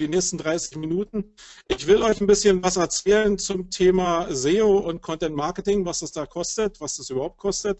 [0.00, 1.34] die nächsten 30 Minuten.
[1.68, 6.12] Ich will euch ein bisschen was erzählen zum Thema SEO und Content Marketing, was das
[6.12, 7.78] da kostet, was das überhaupt kostet.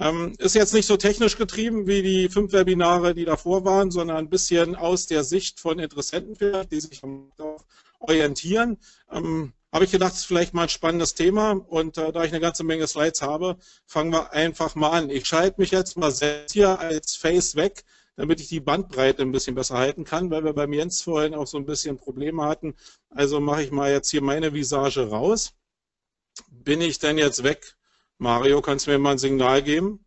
[0.00, 4.16] Ähm, ist jetzt nicht so technisch getrieben wie die fünf Webinare, die davor waren, sondern
[4.16, 7.02] ein bisschen aus der Sicht von Interessenten vielleicht, die sich
[7.98, 8.78] orientieren.
[9.10, 12.30] Ähm, habe ich gedacht, das ist vielleicht mal ein spannendes Thema und äh, da ich
[12.30, 15.10] eine ganze Menge Slides habe, fangen wir einfach mal an.
[15.10, 17.84] Ich schalte mich jetzt mal selbst hier als Face weg,
[18.18, 21.46] damit ich die Bandbreite ein bisschen besser halten kann, weil wir beim Jens vorhin auch
[21.46, 22.74] so ein bisschen Probleme hatten.
[23.10, 25.54] Also mache ich mal jetzt hier meine Visage raus.
[26.50, 27.76] Bin ich denn jetzt weg?
[28.18, 30.04] Mario, kannst du mir mal ein Signal geben?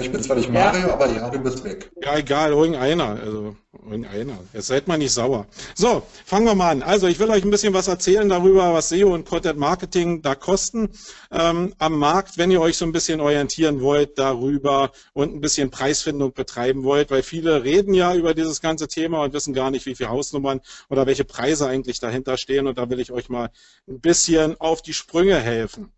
[0.00, 1.92] Ich bin zwar nicht Mario, aber ja, du bist weg.
[2.02, 3.20] Ja, egal, irgendeiner.
[3.20, 4.38] Also, irgendeiner.
[4.54, 5.46] Jetzt seid mal nicht sauer.
[5.74, 6.82] So, fangen wir mal an.
[6.82, 10.34] Also, ich will euch ein bisschen was erzählen darüber, was SEO und Content Marketing da
[10.34, 10.88] kosten
[11.30, 15.70] ähm, am Markt, wenn ihr euch so ein bisschen orientieren wollt darüber und ein bisschen
[15.70, 19.84] Preisfindung betreiben wollt, weil viele reden ja über dieses ganze Thema und wissen gar nicht,
[19.84, 22.66] wie viele Hausnummern oder welche Preise eigentlich dahinter stehen.
[22.66, 23.50] Und da will ich euch mal
[23.86, 25.92] ein bisschen auf die Sprünge helfen.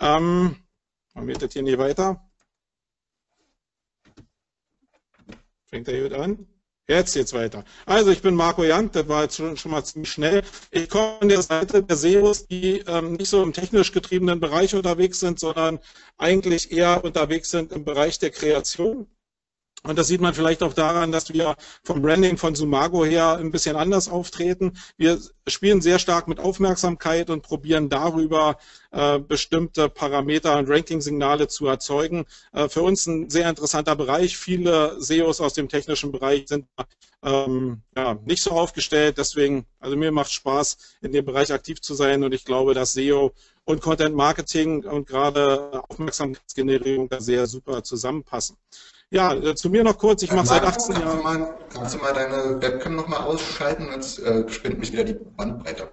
[0.00, 0.56] Ähm,
[1.14, 2.27] machen wir das hier nicht weiter.
[5.70, 6.46] Fängt er gut an?
[6.88, 7.64] Jetzt geht's weiter.
[7.84, 10.42] Also ich bin Marco Jank, das war jetzt schon, schon mal ziemlich schnell.
[10.70, 14.74] Ich komme von der Seite der SEOs, die ähm, nicht so im technisch getriebenen Bereich
[14.74, 15.80] unterwegs sind, sondern
[16.16, 19.06] eigentlich eher unterwegs sind im Bereich der Kreation.
[19.84, 23.52] Und das sieht man vielleicht auch daran, dass wir vom Branding von Sumago her ein
[23.52, 24.72] bisschen anders auftreten.
[24.96, 28.58] Wir spielen sehr stark mit Aufmerksamkeit und probieren darüber
[28.90, 32.26] äh, bestimmte Parameter und Ranking-Signale zu erzeugen.
[32.52, 34.36] Äh, für uns ein sehr interessanter Bereich.
[34.36, 36.66] Viele SEOs aus dem technischen Bereich sind
[37.22, 39.16] ähm, ja, nicht so aufgestellt.
[39.18, 42.94] Deswegen, also mir macht Spaß, in dem Bereich aktiv zu sein und ich glaube, dass
[42.94, 43.32] SEO
[43.64, 48.56] und Content Marketing und gerade Aufmerksamkeitsgenerierung da sehr super zusammenpassen.
[49.10, 50.22] Ja, äh, zu mir noch kurz.
[50.22, 51.22] Ich mache seit 18 Jahren.
[51.22, 53.88] Mal, kannst du mal deine Webcam nochmal ausschalten?
[53.92, 55.88] Jetzt äh, spinnt mich wieder die Bandbreite.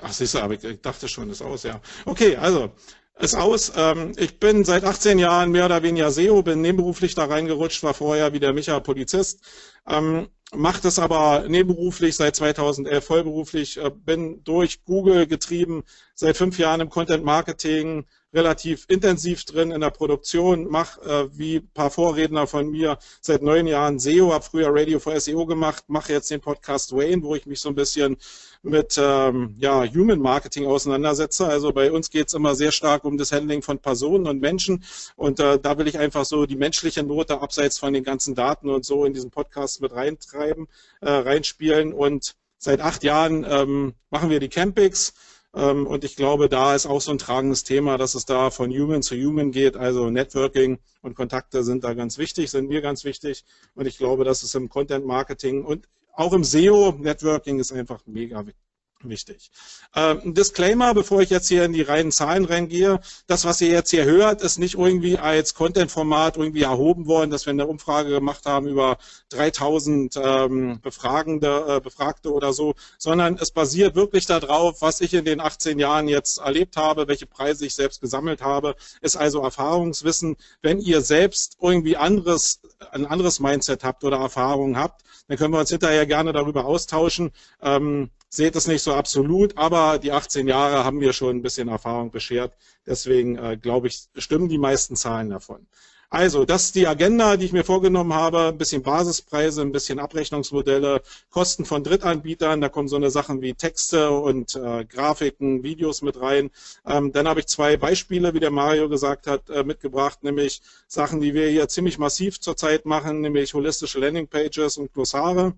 [0.00, 1.80] Ach, siehst du, aber ich, ich dachte schon, ist aus, ja.
[2.06, 2.72] Okay, also,
[3.20, 3.72] ist aus.
[3.76, 7.94] Ähm, ich bin seit 18 Jahren mehr oder weniger SEO, bin nebenberuflich da reingerutscht, war
[7.94, 9.40] vorher wie der Micha Polizist.
[9.86, 15.84] Ähm, mache das aber nebenberuflich seit 2011 vollberuflich, äh, bin durch Google getrieben,
[16.14, 21.56] seit fünf Jahren im Content Marketing, relativ intensiv drin in der Produktion, mache äh, wie
[21.56, 25.84] ein paar Vorredner von mir seit neun Jahren SEO, habe früher Radio for SEO gemacht,
[25.88, 28.16] mache jetzt den Podcast Wayne, wo ich mich so ein bisschen
[28.62, 31.46] mit ähm, ja, Human Marketing auseinandersetze.
[31.46, 34.84] Also bei uns geht es immer sehr stark um das Handling von Personen und Menschen.
[35.16, 38.68] Und äh, da will ich einfach so die menschliche Note abseits von den ganzen Daten
[38.68, 40.68] und so in diesen Podcast mit reintreiben,
[41.00, 41.92] äh, reinspielen.
[41.92, 45.14] Und seit acht Jahren ähm, machen wir die Campings
[45.52, 49.02] und ich glaube, da ist auch so ein tragendes Thema, dass es da von Human
[49.02, 49.76] zu Human geht.
[49.76, 53.44] Also Networking und Kontakte sind da ganz wichtig, sind mir ganz wichtig.
[53.74, 58.00] Und ich glaube, dass es im Content Marketing und auch im SEO Networking ist einfach
[58.06, 58.69] mega wichtig
[59.02, 59.50] wichtig.
[59.92, 63.00] Ein Disclaimer, bevor ich jetzt hier in die reinen Zahlen reingehe.
[63.26, 67.46] Das, was ihr jetzt hier hört, ist nicht irgendwie als Content-Format irgendwie erhoben worden, dass
[67.46, 68.98] wir eine Umfrage gemacht haben über
[69.30, 75.24] 3000 ähm, Befragende, äh, Befragte oder so, sondern es basiert wirklich darauf, was ich in
[75.24, 80.36] den 18 Jahren jetzt erlebt habe, welche Preise ich selbst gesammelt habe, ist also Erfahrungswissen.
[80.62, 82.60] Wenn ihr selbst irgendwie anderes,
[82.92, 87.30] ein anderes Mindset habt oder Erfahrungen habt, dann können wir uns hinterher gerne darüber austauschen.
[87.62, 91.68] Ähm, seht es nicht so absolut, aber die 18 Jahre haben mir schon ein bisschen
[91.68, 92.52] Erfahrung beschert.
[92.86, 95.66] Deswegen äh, glaube ich, stimmen die meisten Zahlen davon.
[96.12, 98.48] Also, das ist die Agenda, die ich mir vorgenommen habe.
[98.48, 102.60] Ein bisschen Basispreise, ein bisschen Abrechnungsmodelle, Kosten von Drittanbietern.
[102.60, 106.50] Da kommen so eine Sachen wie Texte und äh, Grafiken, Videos mit rein.
[106.84, 111.20] Ähm, dann habe ich zwei Beispiele, wie der Mario gesagt hat, äh, mitgebracht, nämlich Sachen,
[111.20, 115.54] die wir hier ziemlich massiv zurzeit machen, nämlich holistische Landingpages und Glossare.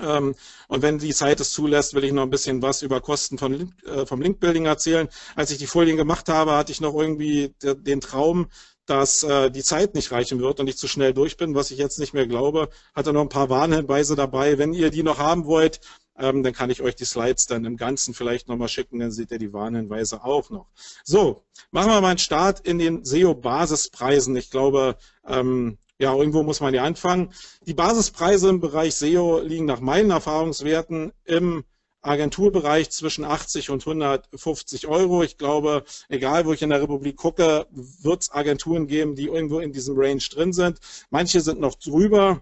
[0.00, 0.34] Ähm,
[0.68, 3.74] und wenn die Zeit es zulässt, will ich noch ein bisschen was über Kosten von,
[3.84, 5.08] äh, vom Linkbuilding erzählen.
[5.36, 8.48] Als ich die Folien gemacht habe, hatte ich noch irgendwie den Traum,
[8.86, 11.78] dass äh, die Zeit nicht reichen wird und ich zu schnell durch bin, was ich
[11.78, 12.68] jetzt nicht mehr glaube.
[12.94, 14.58] Hatte noch ein paar Warnhinweise dabei.
[14.58, 15.80] Wenn ihr die noch haben wollt,
[16.18, 19.30] ähm, dann kann ich euch die Slides dann im Ganzen vielleicht nochmal schicken, dann seht
[19.30, 20.68] ihr die Warnhinweise auch noch.
[21.04, 24.36] So, machen wir mal einen Start in den SEO-Basispreisen.
[24.36, 24.96] Ich glaube,
[25.26, 27.32] ähm, ja, irgendwo muss man ja anfangen.
[27.64, 31.64] Die Basispreise im Bereich SEO liegen nach meinen Erfahrungswerten im
[32.00, 35.22] Agenturbereich zwischen 80 und 150 Euro.
[35.22, 39.60] Ich glaube, egal wo ich in der Republik gucke, wird es Agenturen geben, die irgendwo
[39.60, 40.80] in diesem Range drin sind.
[41.10, 42.40] Manche sind noch drüber,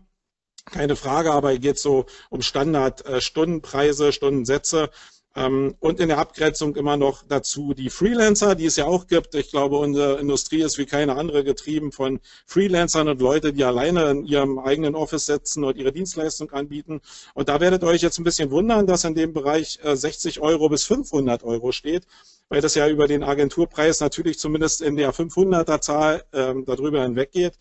[0.65, 4.89] keine Frage, aber hier geht es so um Standard-Stundenpreise, Stundensätze.
[5.37, 9.35] Ähm, und in der Abgrenzung immer noch dazu die Freelancer, die es ja auch gibt.
[9.37, 14.11] Ich glaube, unsere Industrie ist wie keine andere getrieben von Freelancern und Leute, die alleine
[14.11, 17.01] in ihrem eigenen Office sitzen und ihre Dienstleistung anbieten.
[17.35, 20.41] Und da werdet ihr euch jetzt ein bisschen wundern, dass in dem Bereich 60 äh,
[20.41, 22.07] Euro bis 500 Euro steht,
[22.49, 27.55] weil das ja über den Agenturpreis natürlich zumindest in der 500er Zahl ähm, darüber hinweggeht.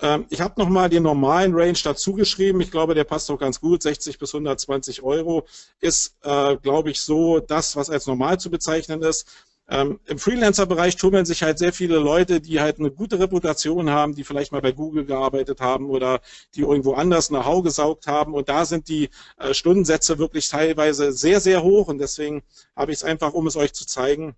[0.00, 2.60] Ähm, ich habe nochmal den normalen Range dazu geschrieben.
[2.60, 3.82] Ich glaube, der passt doch ganz gut.
[3.82, 5.46] 60 bis 120 Euro
[5.80, 9.26] ist, äh, glaube ich, so das, was als normal zu bezeichnen ist.
[9.68, 14.14] Ähm, Im Freelancer-Bereich tummeln sich halt sehr viele Leute, die halt eine gute Reputation haben,
[14.14, 16.20] die vielleicht mal bei Google gearbeitet haben oder
[16.54, 18.34] die irgendwo anders eine Hau gesaugt haben.
[18.34, 21.88] Und da sind die äh, Stundensätze wirklich teilweise sehr, sehr hoch.
[21.88, 22.42] Und deswegen
[22.76, 24.36] habe ich es einfach, um es euch zu zeigen,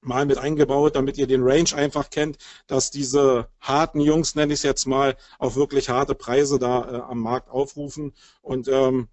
[0.00, 4.60] mal mit eingebaut, damit ihr den Range einfach kennt, dass diese harten Jungs, nenne ich
[4.60, 9.08] es jetzt mal, auch wirklich harte Preise da äh, am Markt aufrufen und ähm,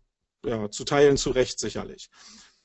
[0.46, 2.10] ja, zu teilen zu Recht sicherlich.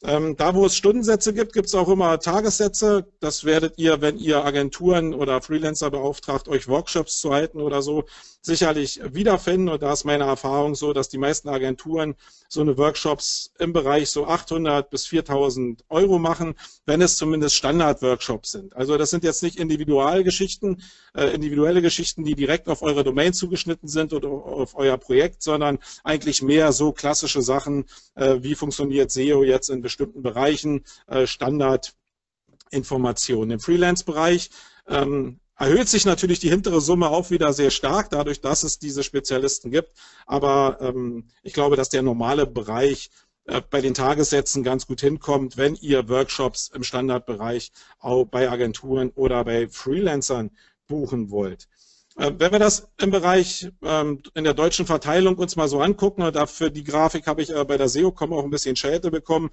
[0.04, 3.06] Ähm, da, wo es Stundensätze gibt, gibt es auch immer Tagessätze.
[3.20, 8.04] Das werdet ihr, wenn ihr Agenturen oder Freelancer beauftragt, euch Workshops zu halten oder so,
[8.40, 9.68] sicherlich wiederfinden.
[9.68, 12.16] Und da ist meine Erfahrung so, dass die meisten Agenturen
[12.48, 16.54] so eine Workshops im Bereich so 800 bis 4000 Euro machen,
[16.84, 18.74] wenn es zumindest Standard-Workshops sind.
[18.74, 20.82] Also das sind jetzt nicht Individualgeschichten,
[21.14, 25.78] äh, individuelle Geschichten, die direkt auf eure Domain zugeschnitten sind oder auf euer Projekt, sondern
[26.02, 27.84] eigentlich mehr so klassische Sachen,
[28.16, 33.50] äh, wie funktioniert SEO jetzt in bestimmten Bereichen, äh, Standardinformationen.
[33.50, 34.48] Im Freelance-Bereich
[34.88, 39.02] ähm, erhöht sich natürlich die hintere Summe auch wieder sehr stark, dadurch, dass es diese
[39.02, 39.92] Spezialisten gibt.
[40.26, 43.10] Aber ähm, ich glaube, dass der normale Bereich
[43.44, 49.10] äh, bei den Tagessätzen ganz gut hinkommt, wenn ihr Workshops im Standardbereich auch bei Agenturen
[49.10, 50.50] oder bei Freelancern
[50.86, 51.68] buchen wollt.
[52.16, 56.22] Äh, wenn wir das im Bereich ähm, in der deutschen Verteilung uns mal so angucken,
[56.22, 59.50] und dafür die Grafik habe ich äh, bei der SEO.com auch ein bisschen Schelte bekommen,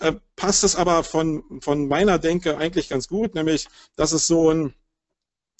[0.00, 4.50] äh, passt es aber von, von meiner Denke eigentlich ganz gut, nämlich dass es so
[4.50, 4.74] ein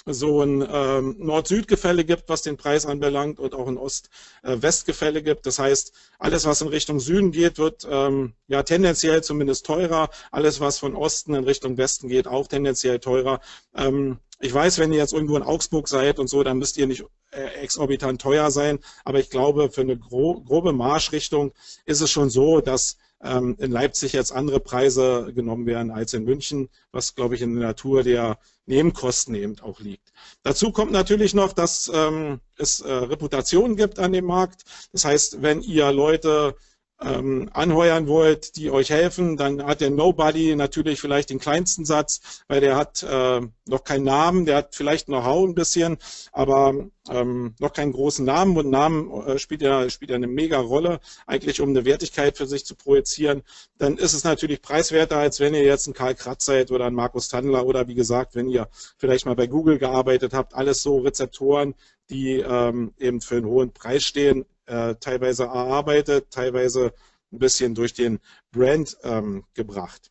[0.06, 5.46] so ein ähm, Nord-Süd-Gefälle gibt, was den Preis anbelangt und auch ein Ost-West-Gefälle gibt.
[5.46, 10.08] Das heißt, alles, was in Richtung Süden geht, wird ähm, ja tendenziell zumindest teurer.
[10.30, 13.40] Alles, was von Osten in Richtung Westen geht, auch tendenziell teurer.
[13.74, 16.86] Ähm, ich weiß, wenn ihr jetzt irgendwo in Augsburg seid und so, dann müsst ihr
[16.86, 18.78] nicht äh, exorbitant teuer sein.
[19.04, 21.52] Aber ich glaube, für eine gro grobe Marschrichtung
[21.84, 26.24] ist es schon so, dass ähm, in Leipzig jetzt andere Preise genommen werden als in
[26.24, 30.12] München, was, glaube ich, in der Natur der Nebenkosten eben auch liegt.
[30.42, 34.64] Dazu kommt natürlich noch, dass ähm, es äh, Reputationen gibt an dem Markt.
[34.92, 36.54] Das heißt, wenn ihr Leute
[37.02, 42.42] ähm, anheuern wollt, die euch helfen, dann hat der Nobody natürlich vielleicht den kleinsten Satz,
[42.48, 45.98] weil der hat äh, noch keinen Namen, der hat vielleicht Hau ein bisschen,
[46.32, 46.74] aber
[47.08, 51.00] ähm, noch keinen großen Namen und Namen äh, spielt ja spielt ja eine mega Rolle,
[51.26, 53.42] eigentlich um eine Wertigkeit für sich zu projizieren.
[53.78, 56.94] Dann ist es natürlich preiswerter, als wenn ihr jetzt ein Karl Kratz seid oder ein
[56.94, 58.68] Markus Tandler oder wie gesagt, wenn ihr
[58.98, 61.74] vielleicht mal bei Google gearbeitet habt, alles so Rezeptoren,
[62.10, 66.94] die ähm, eben für einen hohen Preis stehen äh, teilweise erarbeitet, teilweise
[67.32, 68.20] ein bisschen durch den
[68.52, 70.10] Brand ähm, gebracht.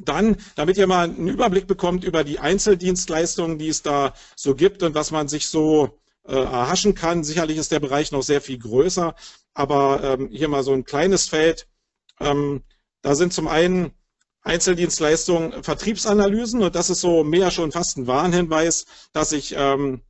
[0.00, 4.82] Dann, damit ihr mal einen Überblick bekommt über die Einzeldienstleistungen, die es da so gibt
[4.82, 7.24] und was man sich so äh, erhaschen kann.
[7.24, 9.14] Sicherlich ist der Bereich noch sehr viel größer,
[9.54, 11.66] aber ähm, hier mal so ein kleines Feld.
[12.20, 12.62] Ähm,
[13.02, 13.92] da sind zum einen
[14.42, 20.02] Einzeldienstleistungen, Vertriebsanalysen und das ist so mehr schon fast ein Warnhinweis, dass ich ähm,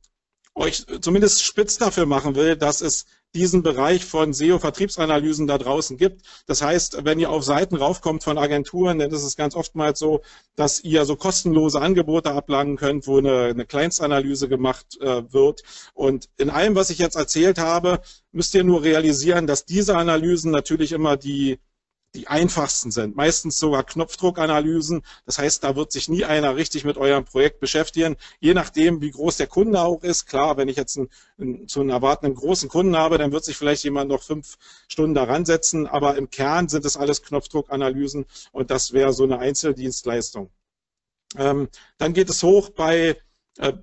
[0.53, 3.05] euch zumindest spitz dafür machen will, dass es
[3.35, 6.21] diesen Bereich von SEO-Vertriebsanalysen da draußen gibt.
[6.47, 10.21] Das heißt, wenn ihr auf Seiten raufkommt von Agenturen, dann ist es ganz oftmals so,
[10.55, 15.61] dass ihr so kostenlose Angebote ablangen könnt, wo eine, eine Kleinstanalyse gemacht äh, wird.
[15.93, 20.51] Und in allem, was ich jetzt erzählt habe, müsst ihr nur realisieren, dass diese Analysen
[20.51, 21.59] natürlich immer die
[22.15, 23.15] die einfachsten sind.
[23.15, 25.03] Meistens sogar Knopfdruckanalysen.
[25.25, 28.17] Das heißt, da wird sich nie einer richtig mit eurem Projekt beschäftigen.
[28.39, 30.25] Je nachdem, wie groß der Kunde auch ist.
[30.25, 33.57] Klar, wenn ich jetzt einen, einen, zu einem erwartenden großen Kunden habe, dann wird sich
[33.57, 35.85] vielleicht jemand noch fünf Stunden daran setzen.
[35.85, 40.49] Aber im Kern sind es alles Knopfdruckanalysen und das wäre so eine Einzeldienstleistung.
[41.37, 43.17] Ähm, dann geht es hoch bei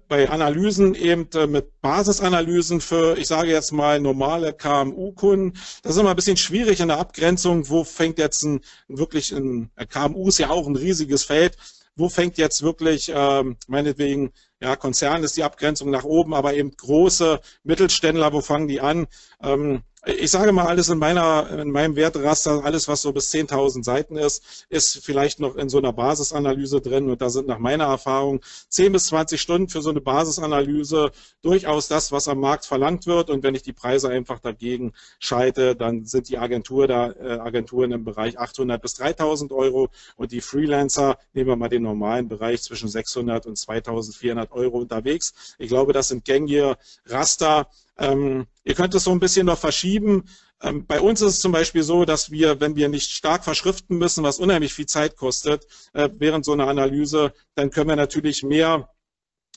[0.08, 5.58] bei Analysen eben äh, mit Basisanalysen für, ich sage jetzt mal, normale KMU-Kunden.
[5.82, 7.68] Das ist immer ein bisschen schwierig in der Abgrenzung.
[7.68, 11.56] Wo fängt jetzt ein wirklich ein KMU ist ja auch ein riesiges Feld.
[11.94, 16.70] Wo fängt jetzt wirklich, ähm, meinetwegen, ja, Konzern ist die Abgrenzung nach oben, aber eben
[16.70, 19.06] große Mittelständler, wo fangen die an?
[19.42, 23.82] Ähm, ich sage mal, alles in meiner, in meinem Wertraster, alles was so bis 10.000
[23.82, 27.10] Seiten ist, ist vielleicht noch in so einer Basisanalyse drin.
[27.10, 31.10] Und da sind nach meiner Erfahrung 10 bis 20 Stunden für so eine Basisanalyse
[31.42, 33.30] durchaus das, was am Markt verlangt wird.
[33.30, 37.90] Und wenn ich die Preise einfach dagegen schalte, dann sind die Agentur da, äh, Agenturen
[37.90, 39.88] im Bereich 800 bis 3.000 Euro.
[40.14, 45.56] Und die Freelancer, nehmen wir mal den normalen Bereich zwischen 600 und 2.400 Euro unterwegs.
[45.58, 50.24] Ich glaube, das sind gängige Raster, ähm, ihr könnt es so ein bisschen noch verschieben.
[50.62, 53.98] Ähm, bei uns ist es zum Beispiel so, dass wir, wenn wir nicht stark verschriften
[53.98, 58.42] müssen, was unheimlich viel Zeit kostet, äh, während so einer Analyse, dann können wir natürlich
[58.42, 58.88] mehr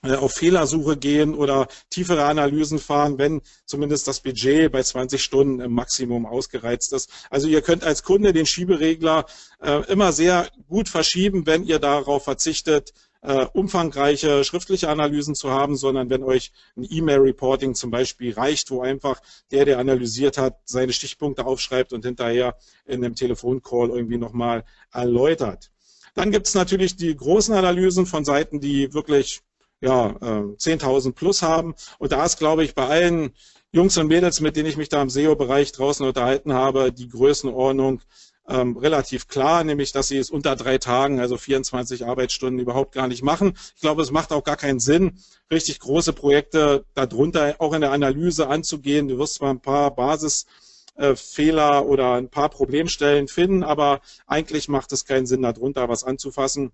[0.01, 5.59] äh, auf Fehlersuche gehen oder tiefere Analysen fahren, wenn zumindest das Budget bei 20 Stunden
[5.59, 7.09] im Maximum ausgereizt ist.
[7.29, 9.25] Also ihr könnt als Kunde den Schieberegler
[9.61, 15.75] äh, immer sehr gut verschieben, wenn ihr darauf verzichtet, äh, umfangreiche schriftliche Analysen zu haben,
[15.75, 19.21] sondern wenn euch ein E-Mail-Reporting zum Beispiel reicht, wo einfach
[19.51, 25.71] der, der analysiert hat, seine Stichpunkte aufschreibt und hinterher in einem Telefoncall irgendwie nochmal erläutert.
[26.15, 29.41] Dann gibt es natürlich die großen Analysen von Seiten, die wirklich
[29.81, 31.75] ja, äh, 10.000 plus haben.
[31.97, 33.31] Und da ist, glaube ich, bei allen
[33.71, 38.01] Jungs und Mädels, mit denen ich mich da im SEO-Bereich draußen unterhalten habe, die Größenordnung
[38.49, 43.07] ähm, relativ klar, nämlich dass sie es unter drei Tagen, also 24 Arbeitsstunden überhaupt gar
[43.07, 43.53] nicht machen.
[43.75, 45.19] Ich glaube, es macht auch gar keinen Sinn,
[45.51, 49.07] richtig große Projekte darunter auch in der Analyse anzugehen.
[49.07, 55.05] Du wirst zwar ein paar Basisfehler oder ein paar Problemstellen finden, aber eigentlich macht es
[55.05, 56.71] keinen Sinn, darunter was anzufassen.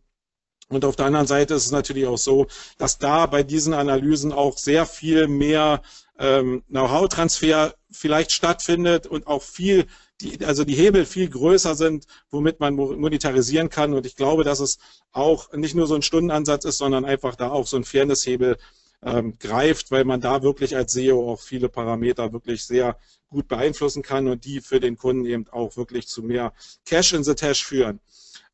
[0.67, 4.32] Und auf der anderen Seite ist es natürlich auch so, dass da bei diesen Analysen
[4.32, 5.82] auch sehr viel mehr
[6.17, 9.86] ähm, Know-how-Transfer vielleicht stattfindet und auch viel
[10.22, 13.93] die, also die Hebel viel größer sind, womit man monetarisieren kann.
[13.93, 14.77] Und ich glaube, dass es
[15.12, 18.57] auch nicht nur so ein Stundenansatz ist, sondern einfach da auch so ein Fairness-Hebel
[19.03, 22.98] ähm, greift, weil man da wirklich als SEO auch viele Parameter wirklich sehr
[23.29, 26.53] gut beeinflussen kann und die für den Kunden eben auch wirklich zu mehr
[26.86, 28.00] Cash in the Tash führen.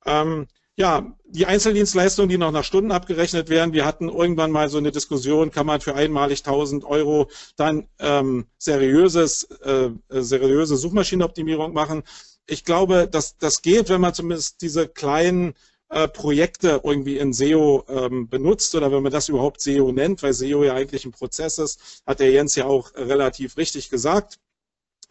[0.05, 0.47] Ähm,
[0.81, 3.71] ja, die Einzeldienstleistungen, die noch nach Stunden abgerechnet werden.
[3.71, 8.47] Wir hatten irgendwann mal so eine Diskussion, kann man für einmalig 1000 Euro dann ähm,
[8.57, 12.01] seriöses, äh, seriöse Suchmaschinenoptimierung machen.
[12.47, 15.53] Ich glaube, dass das geht, wenn man zumindest diese kleinen
[15.89, 20.33] äh, Projekte irgendwie in SEO ähm, benutzt oder wenn man das überhaupt SEO nennt, weil
[20.33, 24.39] SEO ja eigentlich ein Prozess ist, hat der Jens ja auch relativ richtig gesagt.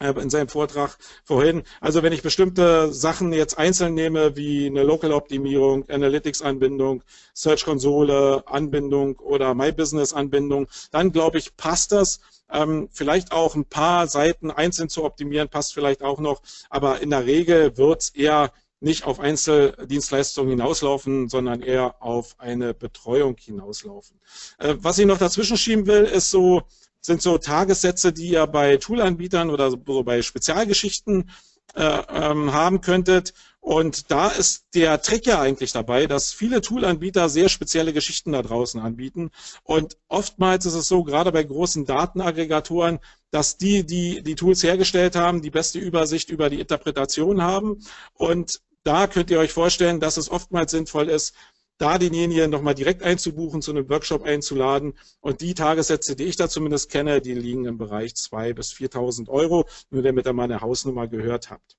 [0.02, 1.62] Äh, in seinem Vortrag vorhin.
[1.80, 7.02] Also wenn ich bestimmte Sachen jetzt einzeln nehme, wie eine Local-Optimierung, Analytics-Anbindung,
[7.34, 12.20] Search-Konsole, Anbindung oder My Business-Anbindung, dann glaube ich, passt das.
[12.50, 16.40] Ähm, vielleicht auch ein paar Seiten einzeln zu optimieren, passt vielleicht auch noch.
[16.70, 22.72] Aber in der Regel wird es eher nicht auf Einzeldienstleistungen hinauslaufen, sondern eher auf eine
[22.72, 24.18] Betreuung hinauslaufen.
[24.58, 26.62] Äh, was ich noch dazwischen schieben will, ist so
[27.00, 31.30] sind so Tagessätze, die ihr bei Toolanbietern oder so bei Spezialgeschichten
[31.74, 33.32] äh, ähm, haben könntet.
[33.60, 38.42] Und da ist der Trick ja eigentlich dabei, dass viele Toolanbieter sehr spezielle Geschichten da
[38.42, 39.30] draußen anbieten.
[39.62, 45.14] Und oftmals ist es so, gerade bei großen Datenaggregatoren, dass die, die die Tools hergestellt
[45.14, 47.84] haben, die beste Übersicht über die Interpretation haben.
[48.14, 51.34] Und da könnt ihr euch vorstellen, dass es oftmals sinnvoll ist,
[51.80, 54.94] da denjenigen nochmal direkt einzubuchen, zu einem Workshop einzuladen.
[55.20, 59.28] Und die Tagessätze, die ich da zumindest kenne, die liegen im Bereich 2.000 bis 4.000
[59.28, 61.76] Euro, nur damit ihr meine Hausnummer gehört habt.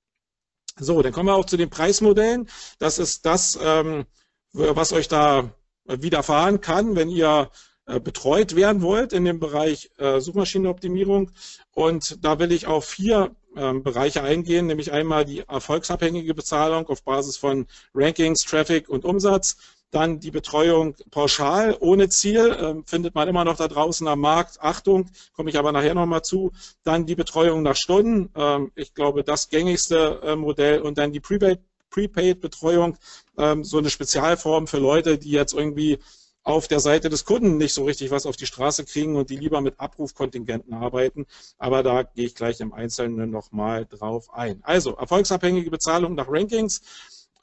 [0.78, 2.48] So, dann kommen wir auch zu den Preismodellen.
[2.78, 4.06] Das ist das, ähm,
[4.52, 5.54] was euch da
[5.84, 7.50] widerfahren kann, wenn ihr
[7.86, 11.30] äh, betreut werden wollt in dem Bereich äh, Suchmaschinenoptimierung.
[11.72, 17.02] Und da will ich auf vier ähm, Bereiche eingehen, nämlich einmal die erfolgsabhängige Bezahlung auf
[17.02, 19.56] Basis von Rankings, Traffic und Umsatz.
[19.92, 24.60] Dann die Betreuung pauschal ohne Ziel, äh, findet man immer noch da draußen am Markt.
[24.60, 26.50] Achtung, komme ich aber nachher nochmal zu.
[26.82, 30.80] Dann die Betreuung nach Stunden, äh, ich glaube das gängigste äh, Modell.
[30.80, 32.96] Und dann die Prepaid-Betreuung,
[33.36, 35.98] ähm, so eine Spezialform für Leute, die jetzt irgendwie
[36.42, 39.36] auf der Seite des Kunden nicht so richtig was auf die Straße kriegen und die
[39.36, 41.26] lieber mit Abrufkontingenten arbeiten.
[41.58, 44.60] Aber da gehe ich gleich im Einzelnen nochmal drauf ein.
[44.62, 46.80] Also erfolgsabhängige Bezahlung nach Rankings.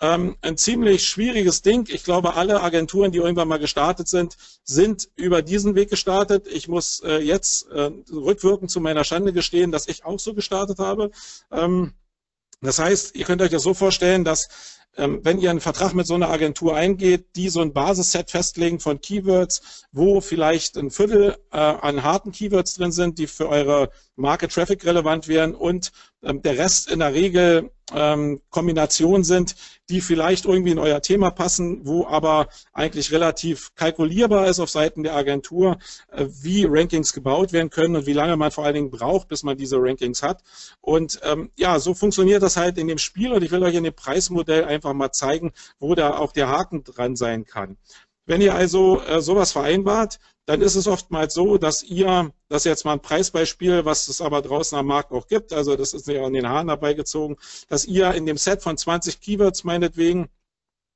[0.01, 1.87] Ähm, ein ziemlich schwieriges Ding.
[1.89, 6.47] Ich glaube, alle Agenturen, die irgendwann mal gestartet sind, sind über diesen Weg gestartet.
[6.47, 10.79] Ich muss äh, jetzt äh, rückwirkend zu meiner Schande gestehen, dass ich auch so gestartet
[10.79, 11.11] habe.
[11.51, 11.93] Ähm,
[12.61, 14.49] das heißt, ihr könnt euch das so vorstellen, dass
[14.95, 18.99] wenn ihr einen Vertrag mit so einer Agentur eingeht, die so ein Basisset festlegen von
[18.99, 24.51] Keywords, wo vielleicht ein Viertel äh, an harten Keywords drin sind, die für eure Market
[24.51, 25.91] Traffic relevant wären und
[26.21, 29.55] ähm, der Rest in der Regel ähm, Kombinationen sind,
[29.89, 35.03] die vielleicht irgendwie in euer Thema passen, wo aber eigentlich relativ kalkulierbar ist auf Seiten
[35.03, 35.77] der Agentur,
[36.11, 39.43] äh, wie Rankings gebaut werden können und wie lange man vor allen Dingen braucht, bis
[39.43, 40.43] man diese Rankings hat.
[40.81, 43.83] Und ähm, ja, so funktioniert das halt in dem Spiel und ich will euch in
[43.83, 47.77] dem Preismodell einfach mal zeigen, wo da auch der Haken dran sein kann.
[48.25, 52.65] Wenn ihr also äh, sowas vereinbart, dann ist es oftmals so, dass ihr, das ist
[52.65, 56.07] jetzt mal ein Preisbeispiel, was es aber draußen am Markt auch gibt, also das ist
[56.07, 60.29] nicht an den Haaren herbeigezogen, dass ihr in dem Set von 20 Keywords meinetwegen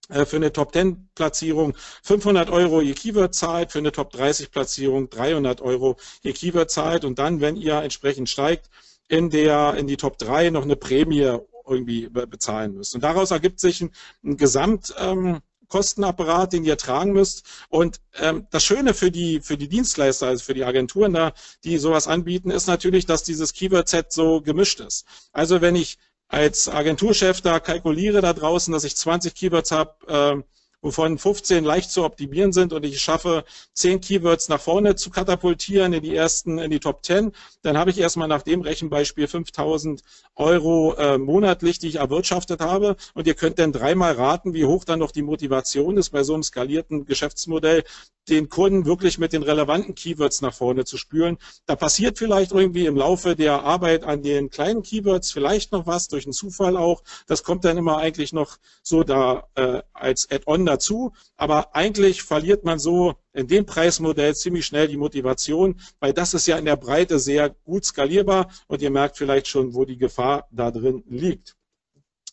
[0.10, 4.52] äh, für eine Top 10 Platzierung 500 Euro je Keyword zahlt, für eine Top 30
[4.52, 8.70] Platzierung 300 Euro je Keyword zahlt und dann, wenn ihr entsprechend steigt,
[9.08, 11.38] in der, in die Top 3 noch eine Prämie
[11.68, 12.96] irgendwie bezahlen müsst.
[12.96, 13.92] Und daraus ergibt sich ein,
[14.24, 17.46] ein Gesamt, ähm, Kostenapparat, den ihr tragen müsst.
[17.68, 21.80] Und ähm, das Schöne für die, für die Dienstleister, also für die Agenturen da, die
[21.80, 25.06] sowas anbieten, ist natürlich, dass dieses Keyword-Set so gemischt ist.
[25.32, 30.44] Also wenn ich als Agenturchef da kalkuliere da draußen, dass ich 20 Keywords habe, äh,
[30.84, 35.94] wovon 15 leicht zu optimieren sind und ich schaffe 10 Keywords nach vorne zu katapultieren
[35.94, 37.32] in die ersten, in die Top 10,
[37.64, 40.04] dann habe ich erstmal nach dem Rechenbeispiel 5000
[40.36, 44.84] Euro äh, monatlich, die ich erwirtschaftet habe und ihr könnt dann dreimal raten, wie hoch
[44.84, 47.84] dann noch die Motivation ist bei so einem skalierten Geschäftsmodell,
[48.30, 51.38] den Kunden wirklich mit den relevanten Keywords nach vorne zu spülen.
[51.66, 56.08] Da passiert vielleicht irgendwie im Laufe der Arbeit an den kleinen Keywords vielleicht noch was,
[56.08, 57.04] durch einen Zufall auch.
[57.28, 61.14] Das kommt dann immer eigentlich noch so da äh, als Add-on dazu.
[61.36, 66.48] Aber eigentlich verliert man so in dem Preismodell ziemlich schnell die Motivation, weil das ist
[66.48, 70.48] ja in der Breite sehr gut skalierbar und ihr merkt vielleicht schon, wo die Gefahr
[70.52, 71.56] da drin liegt.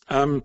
[0.09, 0.43] Ähm,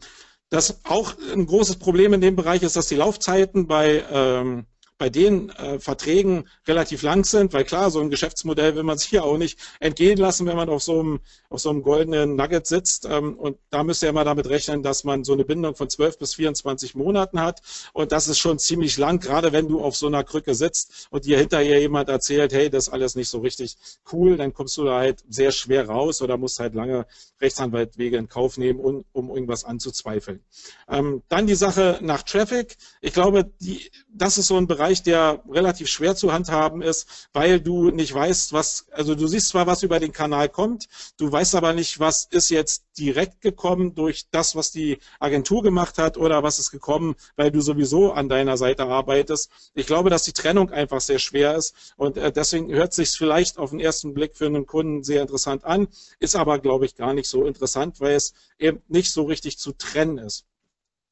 [0.49, 4.67] das auch ein großes Problem in dem Bereich ist, dass die Laufzeiten bei ähm,
[4.99, 9.09] bei den äh, Verträgen relativ lang sind, weil klar, so ein Geschäftsmodell will man sich
[9.09, 12.67] hier auch nicht entgehen lassen, wenn man auf so einem, auf so einem goldenen Nugget
[12.67, 13.05] sitzt.
[13.05, 16.19] Ähm, und da müsst ihr immer damit rechnen, dass man so eine Bindung von 12
[16.19, 17.61] bis 24 Monaten hat.
[17.93, 21.26] Und das ist schon ziemlich lang, gerade wenn du auf so einer Krücke sitzt und
[21.26, 23.76] dir hinterher jemand erzählt, hey, das ist alles nicht so richtig
[24.12, 27.07] cool, dann kommst du da halt sehr schwer raus oder musst halt lange
[27.41, 30.41] Rechtsanwaltwege in Kauf nehmen, um, um irgendwas anzuzweifeln.
[30.88, 32.76] Ähm, dann die Sache nach Traffic.
[33.00, 37.28] Ich glaube, die, das ist so ein Bereich, Bereich, der relativ schwer zu handhaben ist,
[37.33, 40.87] weil du nicht weißt, was, also du siehst zwar, was über den Kanal kommt,
[41.19, 45.99] du weißt aber nicht, was ist jetzt direkt gekommen durch das, was die Agentur gemacht
[45.99, 49.50] hat oder was ist gekommen, weil du sowieso an deiner Seite arbeitest.
[49.75, 53.59] Ich glaube, dass die Trennung einfach sehr schwer ist und äh, deswegen hört sich vielleicht
[53.59, 55.89] auf den ersten Blick für einen Kunden sehr interessant an,
[56.21, 59.73] ist aber, glaube ich, gar nicht so interessant, weil es eben nicht so richtig zu
[59.73, 60.45] trennen ist.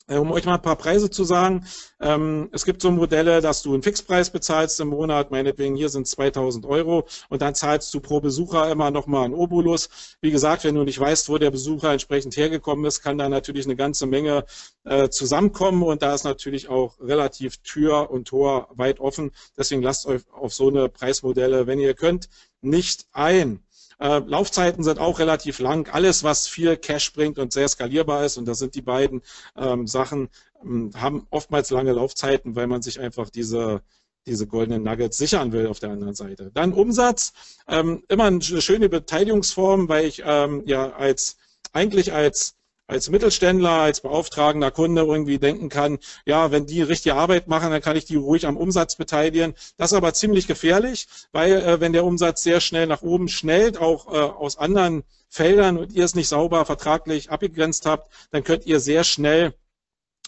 [0.07, 1.67] Äh, um euch mal ein paar Preise zu sagen,
[1.99, 6.07] ähm, es gibt so Modelle, dass du einen Fixpreis bezahlst im Monat, meinetwegen hier sind
[6.07, 9.89] 2000 Euro und dann zahlst du pro Besucher immer nochmal einen Obolus.
[10.21, 13.65] Wie gesagt, wenn du nicht weißt, wo der Besucher entsprechend hergekommen ist, kann da natürlich
[13.65, 14.45] eine ganze Menge
[14.85, 19.31] äh, zusammenkommen und da ist natürlich auch relativ Tür und Tor weit offen.
[19.57, 22.29] Deswegen lasst euch auf so eine Preismodelle, wenn ihr könnt,
[22.61, 23.63] nicht ein.
[23.99, 25.89] Äh, Laufzeiten sind auch relativ lang.
[25.93, 29.23] Alles, was viel Cash bringt und sehr skalierbar ist, und das sind die beiden
[29.57, 30.29] ähm, Sachen,
[30.63, 33.83] ähm, haben oftmals lange Laufzeiten, weil man sich einfach diese
[34.27, 36.51] diese goldenen Nuggets sichern will auf der anderen Seite.
[36.55, 37.33] Dann Umsatz,
[37.69, 41.37] ähm, immer eine schöne Beteiligungsform, weil ich ähm, ja als
[41.73, 42.55] eigentlich als
[42.87, 47.81] als Mittelständler, als beauftragender Kunde irgendwie denken kann, ja, wenn die richtige Arbeit machen, dann
[47.81, 49.55] kann ich die ruhig am Umsatz beteiligen.
[49.77, 53.79] Das ist aber ziemlich gefährlich, weil äh, wenn der Umsatz sehr schnell nach oben schnellt,
[53.79, 58.67] auch äh, aus anderen Feldern und ihr es nicht sauber vertraglich abgegrenzt habt, dann könnt
[58.67, 59.55] ihr sehr schnell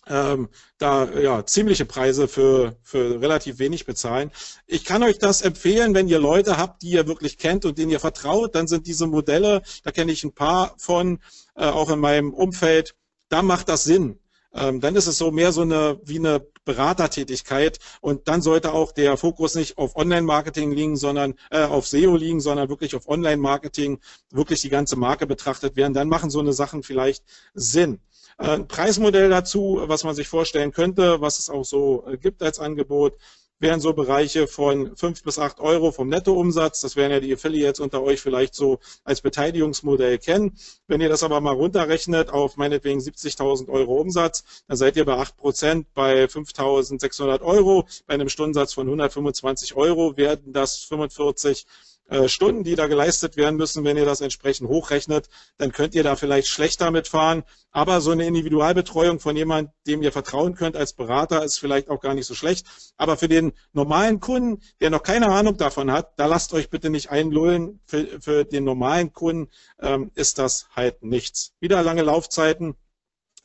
[0.08, 4.30] ähm, da ja ziemliche Preise für, für relativ wenig bezahlen.
[4.66, 7.90] Ich kann euch das empfehlen, wenn ihr Leute habt, die ihr wirklich kennt und denen
[7.90, 11.18] ihr vertraut, dann sind diese Modelle, da kenne ich ein paar von,
[11.56, 12.94] äh, auch in meinem Umfeld,
[13.28, 14.18] da macht das Sinn.
[14.54, 18.92] Ähm, dann ist es so mehr so eine wie eine Beratertätigkeit und dann sollte auch
[18.92, 24.00] der Fokus nicht auf Online-Marketing liegen, sondern äh, auf SEO liegen, sondern wirklich auf Online-Marketing,
[24.30, 25.94] wirklich die ganze Marke betrachtet werden.
[25.94, 27.22] Dann machen so eine Sachen vielleicht
[27.54, 28.00] Sinn.
[28.38, 32.58] Ein Preismodell dazu, was man sich vorstellen könnte, was es auch so äh, gibt als
[32.58, 33.14] Angebot,
[33.58, 36.82] wären so Bereiche von fünf bis acht Euro vom Nettoumsatz.
[36.82, 40.58] Das werden ja die Affiliates unter euch vielleicht so als Beteiligungsmodell kennen.
[40.86, 45.16] Wenn ihr das aber mal runterrechnet auf meinetwegen 70.000 Euro Umsatz, dann seid ihr bei
[45.16, 47.86] acht Prozent bei 5.600 Euro.
[48.06, 51.95] Bei einem Stundensatz von 125 Euro werden das 45 äh,
[52.26, 56.14] Stunden, die da geleistet werden müssen, wenn ihr das entsprechend hochrechnet, dann könnt ihr da
[56.14, 57.42] vielleicht schlechter mitfahren.
[57.72, 62.00] Aber so eine Individualbetreuung von jemandem, dem ihr vertrauen könnt als Berater, ist vielleicht auch
[62.00, 62.66] gar nicht so schlecht.
[62.96, 66.90] Aber für den normalen Kunden, der noch keine Ahnung davon hat, da lasst euch bitte
[66.90, 67.80] nicht einlullen.
[67.86, 71.52] Für, für den normalen Kunden ähm, ist das halt nichts.
[71.60, 72.76] Wieder lange Laufzeiten.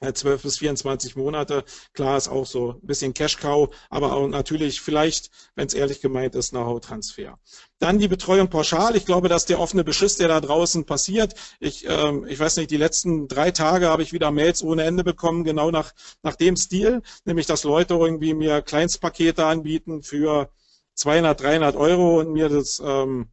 [0.01, 1.63] 12 äh, bis 24 Monate.
[1.93, 6.35] Klar ist auch so ein bisschen Cash-Cow, aber auch natürlich vielleicht, wenn es ehrlich gemeint
[6.35, 7.37] ist, Know-how-Transfer.
[7.79, 8.95] Dann die Betreuung pauschal.
[8.95, 12.71] Ich glaube, dass der offene Beschiss, der da draußen passiert, ich, ähm, ich weiß nicht,
[12.71, 15.91] die letzten drei Tage habe ich wieder Mails ohne Ende bekommen, genau nach,
[16.23, 20.49] nach dem Stil, nämlich dass Leute irgendwie mir Kleinstpakete anbieten für
[20.95, 23.29] 200, 300 Euro und mir das ähm,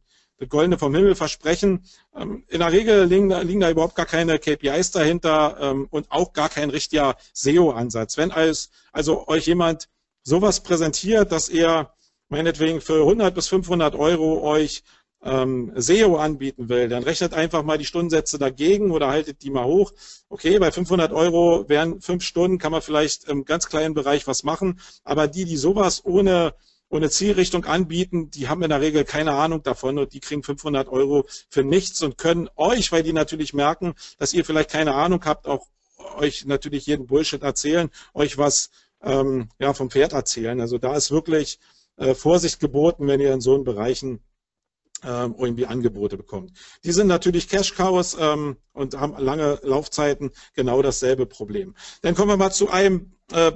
[0.47, 1.83] Goldene vom Himmel versprechen.
[2.15, 6.33] Ähm, in der Regel liegen, liegen, da überhaupt gar keine KPIs dahinter ähm, und auch
[6.33, 8.17] gar kein richtiger SEO-Ansatz.
[8.17, 9.89] Wenn als, also euch jemand
[10.23, 11.93] sowas präsentiert, dass er
[12.29, 14.83] meinetwegen für 100 bis 500 Euro euch
[15.21, 19.65] ähm, SEO anbieten will, dann rechnet einfach mal die Stundensätze dagegen oder haltet die mal
[19.65, 19.91] hoch.
[20.29, 24.43] Okay, bei 500 Euro wären fünf Stunden, kann man vielleicht im ganz kleinen Bereich was
[24.43, 26.53] machen, aber die, die sowas ohne
[26.89, 30.43] und eine Zielrichtung anbieten, die haben in der Regel keine Ahnung davon und die kriegen
[30.43, 34.95] 500 Euro für nichts und können euch, weil die natürlich merken, dass ihr vielleicht keine
[34.95, 35.67] Ahnung habt, auch
[36.17, 38.71] euch natürlich jeden Bullshit erzählen, euch was
[39.01, 40.59] ähm, ja, vom Pferd erzählen.
[40.59, 41.59] Also da ist wirklich
[41.97, 44.21] äh, Vorsicht geboten, wenn ihr in so einen Bereichen
[45.03, 46.51] irgendwie Angebote bekommt.
[46.83, 51.75] Die sind natürlich Cash-Cows ähm, und haben lange Laufzeiten, genau dasselbe Problem.
[52.01, 53.51] Dann kommen wir mal zu einem äh,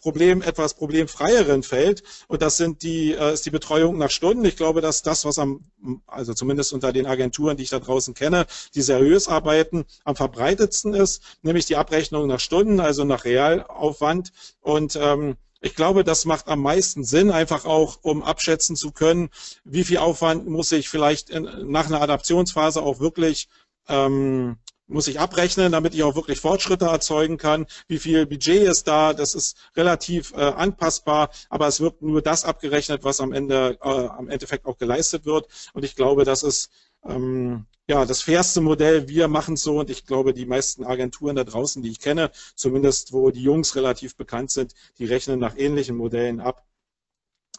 [0.00, 4.44] Problem, etwas problemfreieren Feld und das sind die, äh, ist die Betreuung nach Stunden.
[4.44, 5.70] Ich glaube, dass das, was am,
[6.06, 10.94] also zumindest unter den Agenturen, die ich da draußen kenne, die seriös arbeiten, am verbreitetsten
[10.94, 16.48] ist, nämlich die Abrechnung nach Stunden, also nach Realaufwand und ähm, ich glaube, das macht
[16.48, 19.30] am meisten Sinn, einfach auch, um abschätzen zu können,
[19.64, 23.48] wie viel Aufwand muss ich vielleicht in, nach einer Adaptionsphase auch wirklich
[23.88, 24.56] ähm,
[24.90, 27.66] muss ich abrechnen, damit ich auch wirklich Fortschritte erzeugen kann.
[27.86, 29.14] Wie viel Budget ist da?
[29.14, 33.88] Das ist relativ äh, anpassbar, aber es wird nur das abgerechnet, was am Ende, äh,
[33.88, 35.46] am Endeffekt auch geleistet wird.
[35.74, 36.70] Und ich glaube, das ist
[37.04, 39.08] ähm, ja das fairste Modell.
[39.08, 42.30] Wir machen es so und ich glaube, die meisten Agenturen da draußen, die ich kenne,
[42.54, 46.64] zumindest wo die Jungs relativ bekannt sind, die rechnen nach ähnlichen Modellen ab.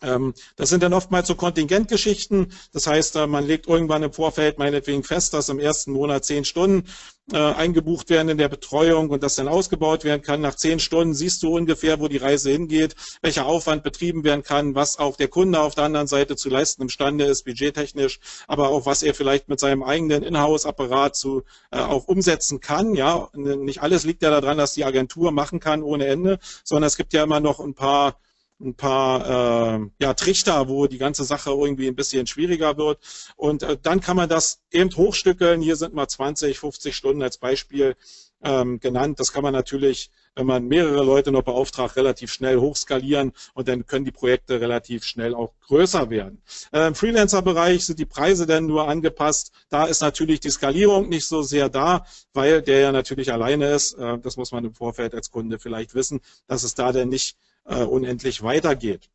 [0.01, 2.51] Ähm, das sind dann oftmals so Kontingentgeschichten.
[2.71, 6.45] Das heißt, äh, man legt irgendwann im Vorfeld meinetwegen fest, dass im ersten Monat zehn
[6.45, 6.87] Stunden
[7.33, 10.41] äh, eingebucht werden in der Betreuung und das dann ausgebaut werden kann.
[10.41, 14.75] Nach zehn Stunden siehst du ungefähr, wo die Reise hingeht, welcher Aufwand betrieben werden kann,
[14.75, 18.85] was auch der Kunde auf der anderen Seite zu leisten imstande ist, budgettechnisch, aber auch
[18.85, 22.95] was er vielleicht mit seinem eigenen Inhouse-Apparat zu äh, auch umsetzen kann.
[22.95, 26.97] Ja, nicht alles liegt ja daran, dass die Agentur machen kann ohne Ende, sondern es
[26.97, 28.17] gibt ja immer noch ein paar
[28.63, 32.99] ein paar äh, ja, Trichter, wo die ganze Sache irgendwie ein bisschen schwieriger wird.
[33.35, 35.61] Und äh, dann kann man das eben hochstückeln.
[35.61, 37.95] Hier sind mal 20, 50 Stunden als Beispiel
[38.43, 39.19] ähm, genannt.
[39.19, 43.85] Das kann man natürlich, wenn man mehrere Leute noch beauftragt, relativ schnell hochskalieren und dann
[43.85, 46.41] können die Projekte relativ schnell auch größer werden.
[46.71, 49.51] Äh, Im Freelancer-Bereich sind die Preise dann nur angepasst.
[49.69, 53.93] Da ist natürlich die Skalierung nicht so sehr da, weil der ja natürlich alleine ist.
[53.93, 57.35] Äh, das muss man im Vorfeld als Kunde vielleicht wissen, dass es da denn nicht
[57.65, 59.09] äh, unendlich weitergeht.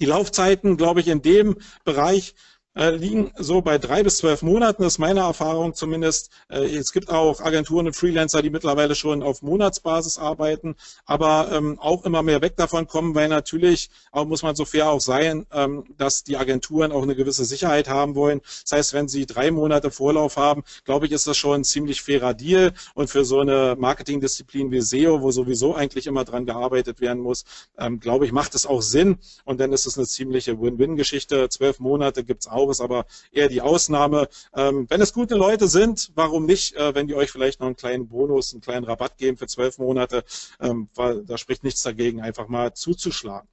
[0.00, 2.34] Die Laufzeiten, glaube ich, in dem Bereich
[2.80, 6.30] äh, liegen so bei drei bis zwölf Monaten, ist meine Erfahrung zumindest.
[6.48, 11.78] Äh, es gibt auch Agenturen und Freelancer, die mittlerweile schon auf Monatsbasis arbeiten, aber ähm,
[11.78, 15.44] auch immer mehr weg davon kommen, weil natürlich, auch muss man so fair auch sein,
[15.52, 18.40] ähm, dass die Agenturen auch eine gewisse Sicherheit haben wollen.
[18.62, 22.00] Das heißt, wenn sie drei Monate Vorlauf haben, glaube ich, ist das schon ein ziemlich
[22.00, 27.02] fairer Deal und für so eine Marketingdisziplin wie SEO, wo sowieso eigentlich immer dran gearbeitet
[27.02, 27.44] werden muss,
[27.76, 31.50] ähm, glaube ich, macht es auch Sinn und dann ist es eine ziemliche Win-Win-Geschichte.
[31.50, 34.28] Zwölf Monate gibt es auch ist aber eher die Ausnahme.
[34.54, 37.76] Ähm, wenn es gute Leute sind, warum nicht, äh, wenn die euch vielleicht noch einen
[37.76, 40.24] kleinen Bonus, einen kleinen Rabatt geben für zwölf Monate,
[40.60, 43.48] ähm, weil da spricht nichts dagegen, einfach mal zuzuschlagen.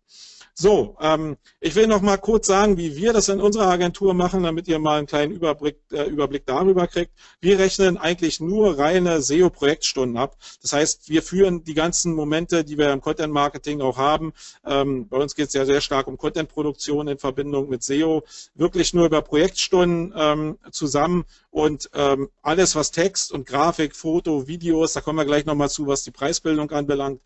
[0.60, 4.42] So, ähm, ich will noch mal kurz sagen, wie wir das in unserer Agentur machen,
[4.42, 7.12] damit ihr mal einen kleinen Überblick, äh, Überblick darüber kriegt.
[7.40, 10.36] Wir rechnen eigentlich nur reine SEO-Projektstunden ab.
[10.64, 14.34] Das heißt, wir führen die ganzen Momente, die wir im Content-Marketing auch haben.
[14.66, 18.24] Ähm, bei uns geht es ja sehr stark um Content-Produktion in Verbindung mit SEO,
[18.56, 21.26] wirklich nur über Projektstunden ähm, zusammen
[21.58, 25.88] und ähm, alles, was Text und Grafik, Foto, Videos, da kommen wir gleich nochmal zu,
[25.88, 27.20] was die Preisbildung anbelangt,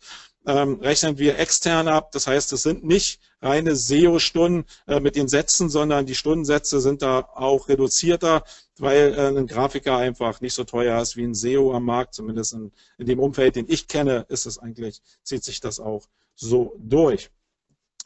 [0.46, 2.12] ähm, rechnen wir extern ab.
[2.12, 7.02] Das heißt, es sind nicht reine SEO-Stunden äh, mit den Sätzen, sondern die Stundensätze sind
[7.02, 8.44] da auch reduzierter,
[8.78, 12.14] weil äh, ein Grafiker einfach nicht so teuer ist wie ein SEO am Markt.
[12.14, 16.08] Zumindest in, in dem Umfeld, den ich kenne, ist es eigentlich, zieht sich das auch
[16.34, 17.30] so durch.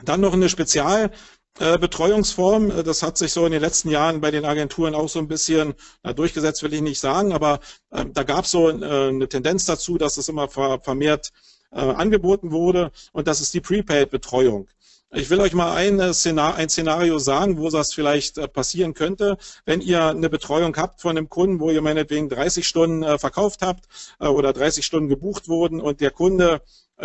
[0.03, 1.13] Dann noch eine Spezial
[1.59, 2.71] äh, Betreuungsform.
[2.71, 5.29] Äh, das hat sich so in den letzten Jahren bei den Agenturen auch so ein
[5.29, 9.29] bisschen na, durchgesetzt, will ich nicht sagen, aber äh, da gab es so äh, eine
[9.29, 11.33] Tendenz dazu, dass es immer ver vermehrt
[11.73, 14.69] äh, angeboten wurde und das ist die Prepaid-Betreuung.
[15.13, 19.39] Ich will euch mal ein Szenario, ein Szenario sagen, wo das vielleicht passieren könnte.
[19.65, 23.87] Wenn ihr eine Betreuung habt von einem Kunden, wo ihr meinetwegen 30 Stunden verkauft habt
[24.19, 26.61] oder 30 Stunden gebucht wurden und der Kunde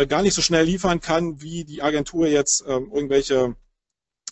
[0.08, 3.54] gar nicht so schnell liefern kann, wie die Agentur jetzt ähm, irgendwelche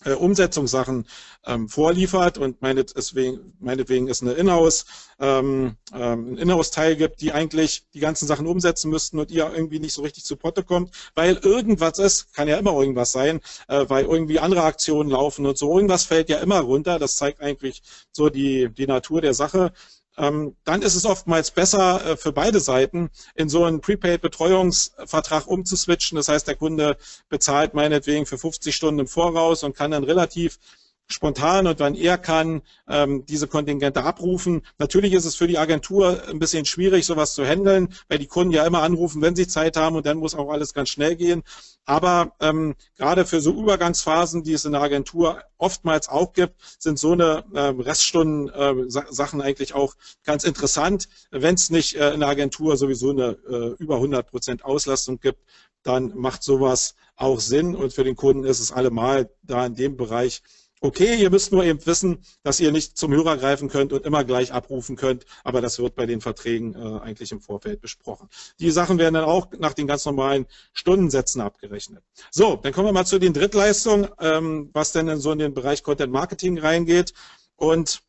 [0.04, 1.06] äh, Umsetzungssachen
[1.46, 4.86] ähm, vorliefert und meinetwegen, meinetwegen es eine Inhouse,
[5.18, 9.78] ähm, ähm, ein Inhouse-Teil gibt, die eigentlich die ganzen Sachen umsetzen müssten und ihr irgendwie
[9.78, 13.84] nicht so richtig zu Potte kommt, weil irgendwas ist, kann ja immer irgendwas sein, äh,
[13.88, 17.82] weil irgendwie andere Aktionen laufen und so, irgendwas fällt ja immer runter, das zeigt eigentlich
[18.12, 19.72] so die, die Natur der Sache
[20.20, 26.16] dann ist es oftmals besser äh, für beide Seiten, in so einen Prepaid-Betreuungsvertrag umzuswitchen.
[26.16, 26.96] Das heißt, der Kunde
[27.28, 30.58] bezahlt meinetwegen für 50 Stunden im Voraus und kann dann relativ
[31.12, 34.62] spontan und wann er kann, ähm, diese Kontingente abrufen.
[34.78, 38.52] Natürlich ist es für die Agentur ein bisschen schwierig, sowas zu handeln, weil die Kunden
[38.52, 41.42] ja immer anrufen, wenn sie Zeit haben und dann muss auch alles ganz schnell gehen.
[41.84, 46.98] Aber ähm, gerade für so Übergangsphasen, die es in der Agentur oftmals auch gibt, sind
[46.98, 49.94] so eine äh, Reststunden-Sachen äh, eigentlich auch
[50.24, 51.08] ganz interessant.
[51.30, 55.40] Wenn es nicht äh, in der Agentur sowieso eine äh, über 100 Prozent Auslastung gibt,
[55.82, 59.96] dann macht sowas auch Sinn und für den Kunden ist es allemal da in dem
[59.96, 60.42] Bereich
[60.82, 64.24] Okay, ihr müsst nur eben wissen, dass ihr nicht zum Hörer greifen könnt und immer
[64.24, 68.30] gleich abrufen könnt, aber das wird bei den Verträgen äh, eigentlich im Vorfeld besprochen.
[68.60, 72.02] Die Sachen werden dann auch nach den ganz normalen Stundensätzen abgerechnet.
[72.30, 75.52] So, dann kommen wir mal zu den Drittleistungen, ähm, was denn in so in den
[75.52, 77.12] Bereich Content Marketing reingeht.
[77.56, 78.00] Und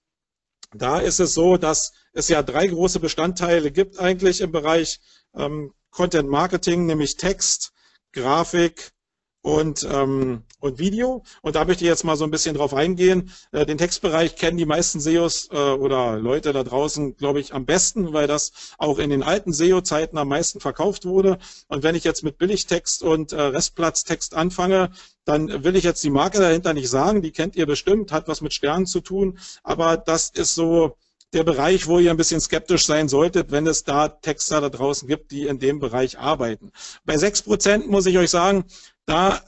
[0.74, 5.02] da ist es so, dass es ja drei große Bestandteile gibt eigentlich im Bereich
[5.36, 7.74] ähm, Content Marketing, nämlich Text,
[8.14, 8.94] Grafik
[9.42, 11.24] und, ähm, und Video.
[11.42, 13.32] Und da möchte ich jetzt mal so ein bisschen drauf eingehen.
[13.52, 17.66] Äh, den Textbereich kennen die meisten SEOs äh, oder Leute da draußen, glaube ich, am
[17.66, 21.40] besten, weil das auch in den alten SEO-Zeiten am meisten verkauft wurde.
[21.68, 24.92] Und wenn ich jetzt mit Billigtext und äh, Restplatztext anfange,
[25.26, 27.22] dann will ich jetzt die Marke dahinter nicht sagen.
[27.22, 29.40] Die kennt ihr bestimmt, hat was mit Sternen zu tun.
[29.64, 30.96] Aber das ist so
[31.34, 35.08] der Bereich, wo ihr ein bisschen skeptisch sein solltet, wenn es da Texter da draußen
[35.08, 36.72] gibt, die in dem Bereich arbeiten.
[37.06, 38.66] Bei sechs Prozent muss ich euch sagen,
[39.06, 39.42] da,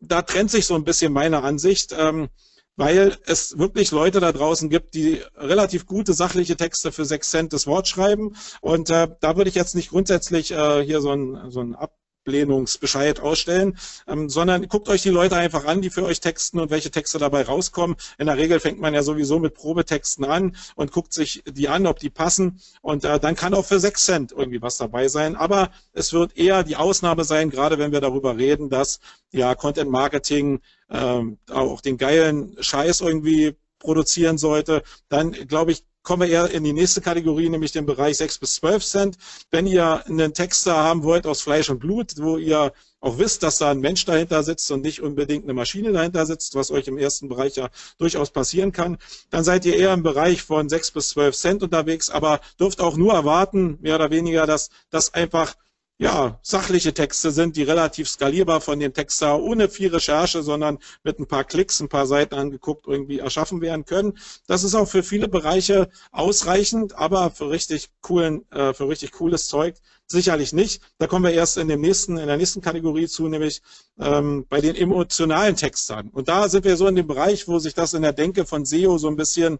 [0.00, 2.28] da trennt sich so ein bisschen meine Ansicht, ähm,
[2.76, 7.52] weil es wirklich Leute da draußen gibt, die relativ gute sachliche Texte für sechs Cent
[7.52, 8.36] das Wort schreiben.
[8.60, 11.94] Und äh, da würde ich jetzt nicht grundsätzlich äh, hier so ein, so ein Ab
[12.26, 16.70] Ablehnungsbescheid ausstellen, ähm, sondern guckt euch die Leute einfach an, die für euch texten und
[16.70, 17.96] welche Texte dabei rauskommen.
[18.18, 21.86] In der Regel fängt man ja sowieso mit Probetexten an und guckt sich die an,
[21.86, 22.60] ob die passen.
[22.82, 25.36] Und äh, dann kann auch für sechs Cent irgendwie was dabei sein.
[25.36, 28.98] Aber es wird eher die Ausnahme sein, gerade wenn wir darüber reden, dass
[29.30, 30.60] ja Content Marketing
[30.90, 36.62] ähm, auch den geilen Scheiß irgendwie produzieren sollte, dann glaube ich, kommen wir eher in
[36.62, 39.16] die nächste Kategorie, nämlich den Bereich 6 bis 12 Cent.
[39.50, 43.58] Wenn ihr einen Texter haben wollt aus Fleisch und Blut, wo ihr auch wisst, dass
[43.58, 46.96] da ein Mensch dahinter sitzt und nicht unbedingt eine Maschine dahinter sitzt, was euch im
[46.96, 48.98] ersten Bereich ja durchaus passieren kann,
[49.30, 52.96] dann seid ihr eher im Bereich von 6 bis 12 Cent unterwegs, aber dürft auch
[52.96, 55.56] nur erwarten, mehr oder weniger, dass das einfach
[55.98, 61.18] ja, sachliche Texte sind, die relativ skalierbar von dem Texter ohne viel Recherche, sondern mit
[61.18, 64.18] ein paar Klicks, ein paar Seiten angeguckt irgendwie erschaffen werden können.
[64.46, 69.48] Das ist auch für viele Bereiche ausreichend, aber für richtig coolen, äh, für richtig cooles
[69.48, 70.82] Zeug sicherlich nicht.
[70.98, 73.62] Da kommen wir erst in dem nächsten, in der nächsten Kategorie zu, nämlich
[73.98, 76.10] ähm, bei den emotionalen Textern.
[76.10, 78.64] Und da sind wir so in dem Bereich, wo sich das in der Denke von
[78.66, 79.58] SEO so ein bisschen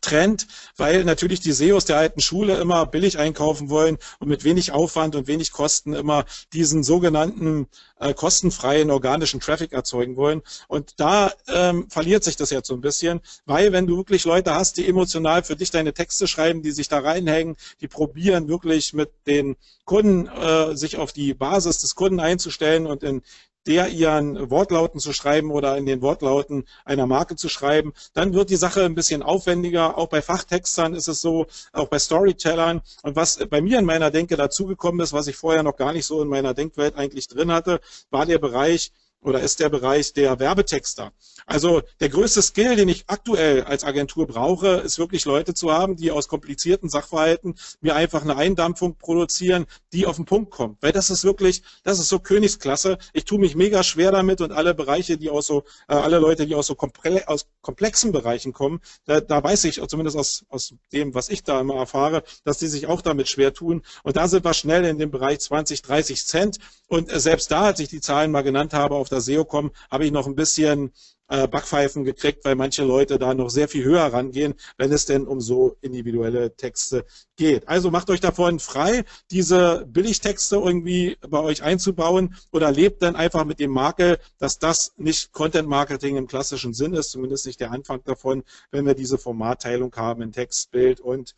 [0.00, 0.46] Trend,
[0.76, 5.16] weil natürlich die SEOs der alten Schule immer billig einkaufen wollen und mit wenig Aufwand
[5.16, 7.66] und wenig Kosten immer diesen sogenannten
[7.98, 10.42] äh, kostenfreien organischen Traffic erzeugen wollen.
[10.68, 14.54] Und da ähm, verliert sich das jetzt so ein bisschen, weil wenn du wirklich Leute
[14.54, 18.92] hast, die emotional für dich deine Texte schreiben, die sich da reinhängen, die probieren wirklich
[18.92, 23.22] mit den Kunden äh, sich auf die Basis des Kunden einzustellen und in
[23.68, 28.48] der ihren Wortlauten zu schreiben oder in den Wortlauten einer Marke zu schreiben, dann wird
[28.48, 29.98] die Sache ein bisschen aufwendiger.
[29.98, 32.80] Auch bei Fachtextern ist es so, auch bei Storytellern.
[33.02, 36.06] Und was bei mir in meiner Denke dazugekommen ist, was ich vorher noch gar nicht
[36.06, 40.38] so in meiner Denkwelt eigentlich drin hatte, war der Bereich, oder ist der Bereich der
[40.38, 41.12] Werbetexter.
[41.46, 45.96] Also der größte Skill, den ich aktuell als Agentur brauche, ist wirklich Leute zu haben,
[45.96, 50.82] die aus komplizierten Sachverhalten mir einfach eine Eindampfung produzieren, die auf den Punkt kommt.
[50.82, 52.98] Weil das ist wirklich, das ist so Königsklasse.
[53.12, 56.46] Ich tue mich mega schwer damit und alle Bereiche, die aus so, äh, alle Leute,
[56.46, 60.74] die aus so komple aus komplexen Bereichen kommen, da, da weiß ich, zumindest aus, aus
[60.92, 63.82] dem, was ich da immer erfahre, dass die sich auch damit schwer tun.
[64.02, 66.58] Und da sind wir schnell in dem Bereich 20, 30 Cent.
[66.86, 69.44] Und äh, selbst da, als ich die Zahlen mal genannt habe, auf auf das SEO
[69.44, 70.92] komme, habe ich noch ein bisschen
[71.28, 75.26] äh, Backpfeifen gekriegt, weil manche Leute da noch sehr viel höher rangehen, wenn es denn
[75.26, 77.04] um so individuelle Texte
[77.36, 77.68] geht.
[77.68, 83.44] Also macht euch davon frei, diese Billigtexte irgendwie bei euch einzubauen oder lebt dann einfach
[83.44, 87.70] mit dem Makel, dass das nicht Content Marketing im klassischen Sinn ist, zumindest nicht der
[87.72, 91.34] Anfang davon, wenn wir diese Formatteilung haben in Text, Bild und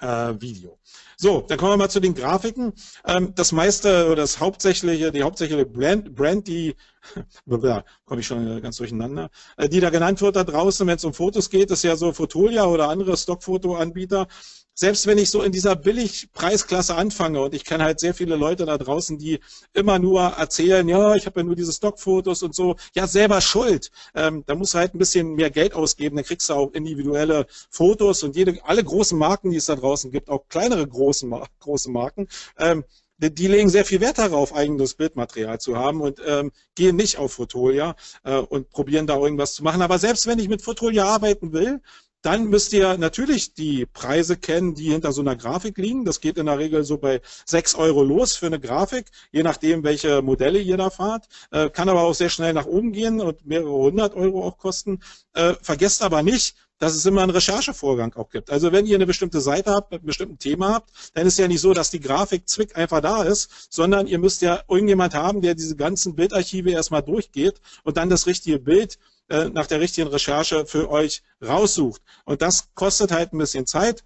[0.00, 0.78] Video.
[1.16, 2.72] So, dann kommen wir mal zu den Grafiken.
[3.06, 6.74] Ähm, das meiste oder das hauptsächliche, die hauptsächliche Brand, Brand die,
[7.46, 11.04] da komme ich schon ganz durcheinander, äh, die da genannt wird da draußen, wenn es
[11.04, 14.26] um Fotos geht, ist ja so Fotolia oder andere Stockfotoanbieter
[14.74, 18.66] selbst wenn ich so in dieser Billigpreisklasse anfange und ich kenne halt sehr viele Leute
[18.66, 19.40] da draußen, die
[19.72, 23.90] immer nur erzählen, ja, ich habe ja nur diese Stockfotos und so, ja, selber schuld.
[24.14, 27.46] Ähm, da musst du halt ein bisschen mehr Geld ausgeben, dann kriegst du auch individuelle
[27.70, 31.28] Fotos und jede, alle großen Marken, die es da draußen gibt, auch kleinere große,
[31.60, 32.84] große Marken, ähm,
[33.18, 37.16] die, die, legen sehr viel Wert darauf, eigenes Bildmaterial zu haben und ähm, gehen nicht
[37.18, 39.82] auf Fotolia äh, und probieren da irgendwas zu machen.
[39.82, 41.80] Aber selbst wenn ich mit Fotolia arbeiten will,
[42.24, 46.06] dann müsst ihr natürlich die Preise kennen, die hinter so einer Grafik liegen.
[46.06, 49.84] Das geht in der Regel so bei 6 Euro los für eine Grafik, je nachdem,
[49.84, 51.28] welche Modelle ihr da fahrt.
[51.50, 55.00] Äh, kann aber auch sehr schnell nach oben gehen und mehrere hundert Euro auch kosten.
[55.34, 58.50] Äh, vergesst aber nicht, dass es immer einen Recherchevorgang auch gibt.
[58.50, 61.46] Also wenn ihr eine bestimmte Seite habt, mit einem bestimmten Thema habt, dann ist ja
[61.46, 65.40] nicht so, dass die Grafik zwick einfach da ist, sondern ihr müsst ja irgendjemand haben,
[65.40, 68.98] der diese ganzen Bildarchive erstmal durchgeht und dann das richtige Bild
[69.34, 72.00] äh, nach der richtigen Recherche für euch raussucht.
[72.24, 74.04] Und das kostet halt ein bisschen Zeit.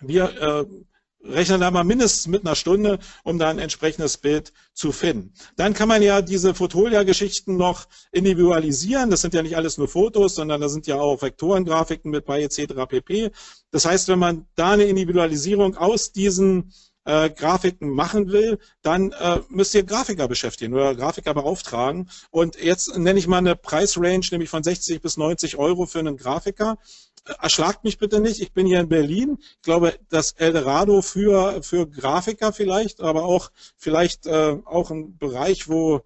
[0.00, 0.64] Wir äh,
[1.22, 5.32] rechnen da mal mindestens mit einer Stunde, um da ein entsprechendes Bild zu finden.
[5.56, 9.10] Dann kann man ja diese Fotolia-Geschichten noch individualisieren.
[9.10, 12.42] Das sind ja nicht alles nur Fotos, sondern da sind ja auch Vektorengrafiken mit bei
[12.42, 12.74] etc.
[12.88, 13.30] pp.
[13.70, 16.72] Das heißt, wenn man da eine Individualisierung aus diesen
[17.04, 22.10] äh, Grafiken machen will, dann äh, müsst ihr Grafiker beschäftigen oder Grafiker beauftragen.
[22.30, 26.16] Und jetzt nenne ich mal eine Preisrange, nämlich von 60 bis 90 Euro für einen
[26.16, 26.78] Grafiker.
[27.24, 29.38] Äh, erschlagt mich bitte nicht, ich bin hier in Berlin.
[29.40, 35.68] Ich glaube, das Eldorado für, für Grafiker vielleicht, aber auch vielleicht äh, auch ein Bereich,
[35.68, 36.02] wo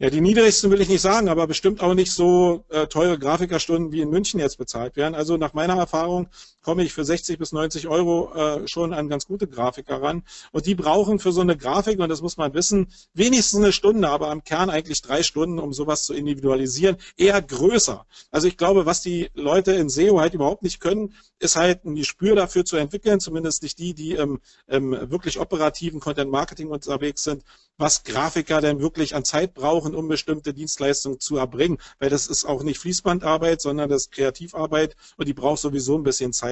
[0.00, 3.92] ja, die niedrigsten will ich nicht sagen, aber bestimmt auch nicht so äh, teure Grafikerstunden
[3.92, 5.14] wie in München jetzt bezahlt werden.
[5.14, 6.28] Also nach meiner Erfahrung
[6.62, 10.22] komme ich für 60 bis 90 Euro äh, schon an ganz gute Grafiker ran.
[10.52, 14.08] Und die brauchen für so eine Grafik, und das muss man wissen, wenigstens eine Stunde,
[14.08, 18.06] aber am Kern eigentlich drei Stunden, um sowas zu individualisieren, eher größer.
[18.30, 21.94] Also ich glaube, was die Leute in SEO halt überhaupt nicht können, ist halt ein
[21.94, 27.22] Gespür dafür zu entwickeln, zumindest nicht die, die im, im wirklich operativen Content Marketing unterwegs
[27.24, 27.42] sind,
[27.78, 31.78] was Grafiker denn wirklich an Zeit brauchen, um bestimmte Dienstleistungen zu erbringen.
[31.98, 36.02] Weil das ist auch nicht Fließbandarbeit, sondern das ist Kreativarbeit und die braucht sowieso ein
[36.02, 36.49] bisschen Zeit,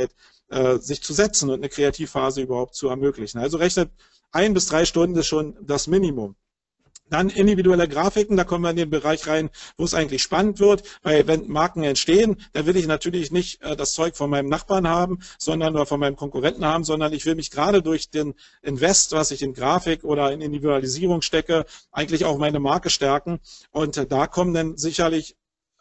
[0.48, 3.38] äh, sich zu setzen und eine Kreativphase überhaupt zu ermöglichen.
[3.38, 3.90] Also rechnet
[4.30, 6.36] ein bis drei Stunden ist schon das Minimum.
[7.10, 10.82] Dann individuelle Grafiken, da kommen wir in den Bereich rein, wo es eigentlich spannend wird,
[11.02, 14.86] weil wenn Marken entstehen, dann will ich natürlich nicht äh, das Zeug von meinem Nachbarn
[14.86, 19.12] haben, sondern oder von meinem Konkurrenten haben, sondern ich will mich gerade durch den Invest,
[19.12, 23.40] was ich in Grafik oder in Individualisierung stecke, eigentlich auch meine Marke stärken.
[23.70, 25.36] Und äh, da kommen dann sicherlich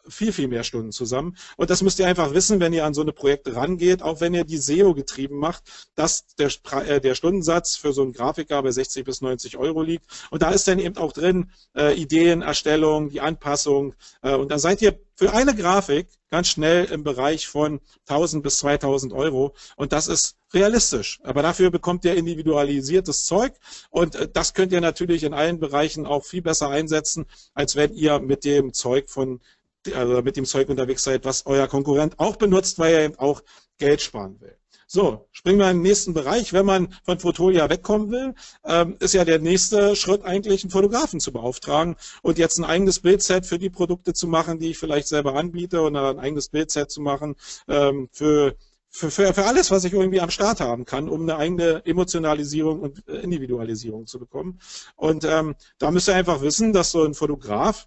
[0.08, 1.36] viel, viel mehr Stunden zusammen.
[1.56, 4.34] Und das müsst ihr einfach wissen, wenn ihr an so eine Projekte rangeht, auch wenn
[4.34, 5.62] ihr die SEO getrieben macht,
[5.94, 6.50] dass der,
[6.86, 10.04] äh, der Stundensatz für so einen Grafiker bei 60 bis 90 Euro liegt.
[10.30, 13.94] Und da ist dann eben auch drin äh, Ideenerstellung, die Anpassung.
[14.22, 18.58] Äh, und dann seid ihr für eine Grafik ganz schnell im Bereich von 1000 bis
[18.58, 19.54] 2000 Euro.
[19.76, 21.18] Und das ist realistisch.
[21.24, 23.54] Aber dafür bekommt ihr individualisiertes Zeug.
[23.90, 27.94] Und äh, das könnt ihr natürlich in allen Bereichen auch viel besser einsetzen, als wenn
[27.94, 29.40] ihr mit dem Zeug von
[29.94, 33.42] also mit dem Zeug unterwegs seid, was euer Konkurrent auch benutzt, weil er eben auch
[33.78, 34.56] Geld sparen will.
[34.90, 36.54] So, springen wir in den nächsten Bereich.
[36.54, 41.20] Wenn man von Fotolia wegkommen will, ähm, ist ja der nächste Schritt eigentlich, einen Fotografen
[41.20, 45.08] zu beauftragen und jetzt ein eigenes Bildset für die Produkte zu machen, die ich vielleicht
[45.08, 47.36] selber anbiete oder ein eigenes Bildset zu machen
[47.68, 48.56] ähm, für
[48.90, 52.80] für, für, für alles, was ich irgendwie am Start haben kann, um eine eigene Emotionalisierung
[52.80, 54.58] und Individualisierung zu bekommen.
[54.96, 57.86] Und ähm, da müsst ihr einfach wissen, dass so ein Fotograf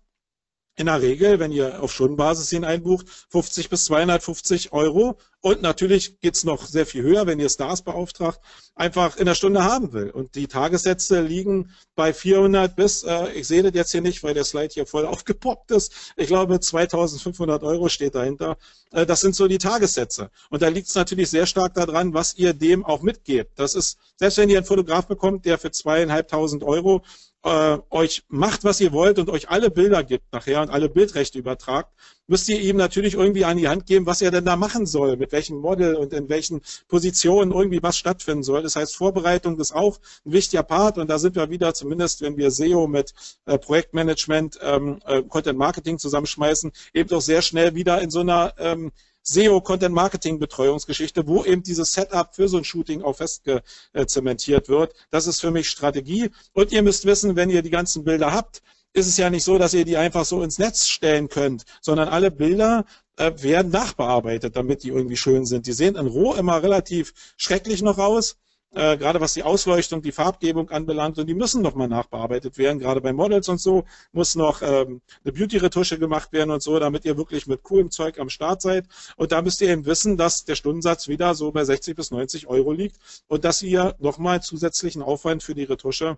[0.76, 5.18] in der Regel, wenn ihr auf Stundenbasis ihn einbucht, 50 bis 250 Euro.
[5.42, 8.40] Und natürlich geht's noch sehr viel höher, wenn ihr Stars beauftragt,
[8.76, 10.10] einfach in der Stunde haben will.
[10.12, 14.34] Und die Tagessätze liegen bei 400 bis, äh, ich sehe das jetzt hier nicht, weil
[14.34, 16.14] der Slide hier voll aufgepoppt ist.
[16.16, 18.58] Ich glaube, 2500 Euro steht dahinter.
[18.92, 20.30] Äh, das sind so die Tagessätze.
[20.50, 23.58] Und da liegt es natürlich sehr stark daran, was ihr dem auch mitgebt.
[23.58, 27.04] Das ist, selbst wenn ihr einen Fotograf bekommt, der für zweieinhalbtausend Euro
[27.44, 31.40] äh, euch macht, was ihr wollt und euch alle Bilder gibt nachher und alle Bildrechte
[31.40, 31.92] übertragt,
[32.28, 35.18] müsst ihr ihm natürlich irgendwie an die Hand geben, was er denn da machen soll,
[35.18, 38.64] mit welchem Model und in welchen Positionen irgendwie was stattfinden soll.
[38.64, 42.38] Das heißt, Vorbereitung ist auch ein wichtiger Part und da sind wir wieder, zumindest wenn
[42.38, 43.14] wir SEO mit
[43.46, 48.54] äh, Projektmanagement, ähm, äh, Content Marketing zusammenschmeißen, eben doch sehr schnell wieder in so einer
[48.60, 48.92] ähm,
[49.24, 54.94] SEO Content Marketing Betreuungsgeschichte, wo eben dieses Setup für so ein Shooting auch festgezementiert wird.
[55.10, 56.30] Das ist für mich Strategie.
[56.54, 58.62] Und ihr müsst wissen, wenn ihr die ganzen Bilder habt,
[58.93, 62.10] ist es ja nicht so, dass ihr die einfach so ins Netz stellen könnt, sondern
[62.10, 62.86] alle Bilder
[63.18, 65.68] äh, werden nachbearbeitet, damit die irgendwie schön sind.
[65.68, 68.38] Die sehen in Roh immer relativ schrecklich noch aus
[68.74, 71.17] äh, gerade was die Ausleuchtung, die Farbgebung anbelangt.
[71.19, 72.80] Und die müssen nochmal nachbearbeitet werden.
[72.80, 77.05] Gerade bei Models und so muss noch ähm, eine Beauty-Retusche gemacht werden und so, damit
[77.05, 78.86] ihr wirklich mit coolem Zeug am Start seid.
[79.17, 82.47] Und da müsst ihr eben wissen, dass der Stundensatz wieder so bei 60 bis 90
[82.47, 82.97] Euro liegt
[83.28, 86.17] und dass ihr nochmal zusätzlichen Aufwand für die Retusche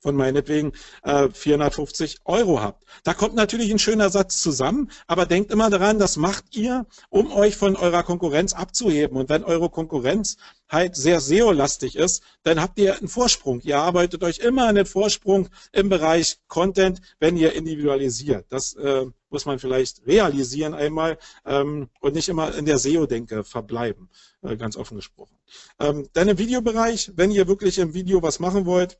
[0.00, 0.72] von meinetwegen
[1.02, 2.84] äh, 450 Euro habt.
[3.04, 7.32] Da kommt natürlich ein schöner Satz zusammen, aber denkt immer daran, das macht ihr, um
[7.32, 9.16] euch von eurer Konkurrenz abzuheben.
[9.16, 10.36] Und wenn eure Konkurrenz
[10.68, 13.60] halt sehr SEO-lastig ist, dann habt ihr einen Vorsprung.
[13.62, 18.46] Ihr arbeitet euch immer einen Vorsprung im Bereich Content, wenn ihr individualisiert.
[18.48, 24.08] Das äh, muss man vielleicht realisieren einmal ähm, und nicht immer in der SEO-Denke verbleiben,
[24.42, 25.36] äh, ganz offen gesprochen.
[25.78, 28.98] Ähm, dann im Videobereich, wenn ihr wirklich im Video was machen wollt,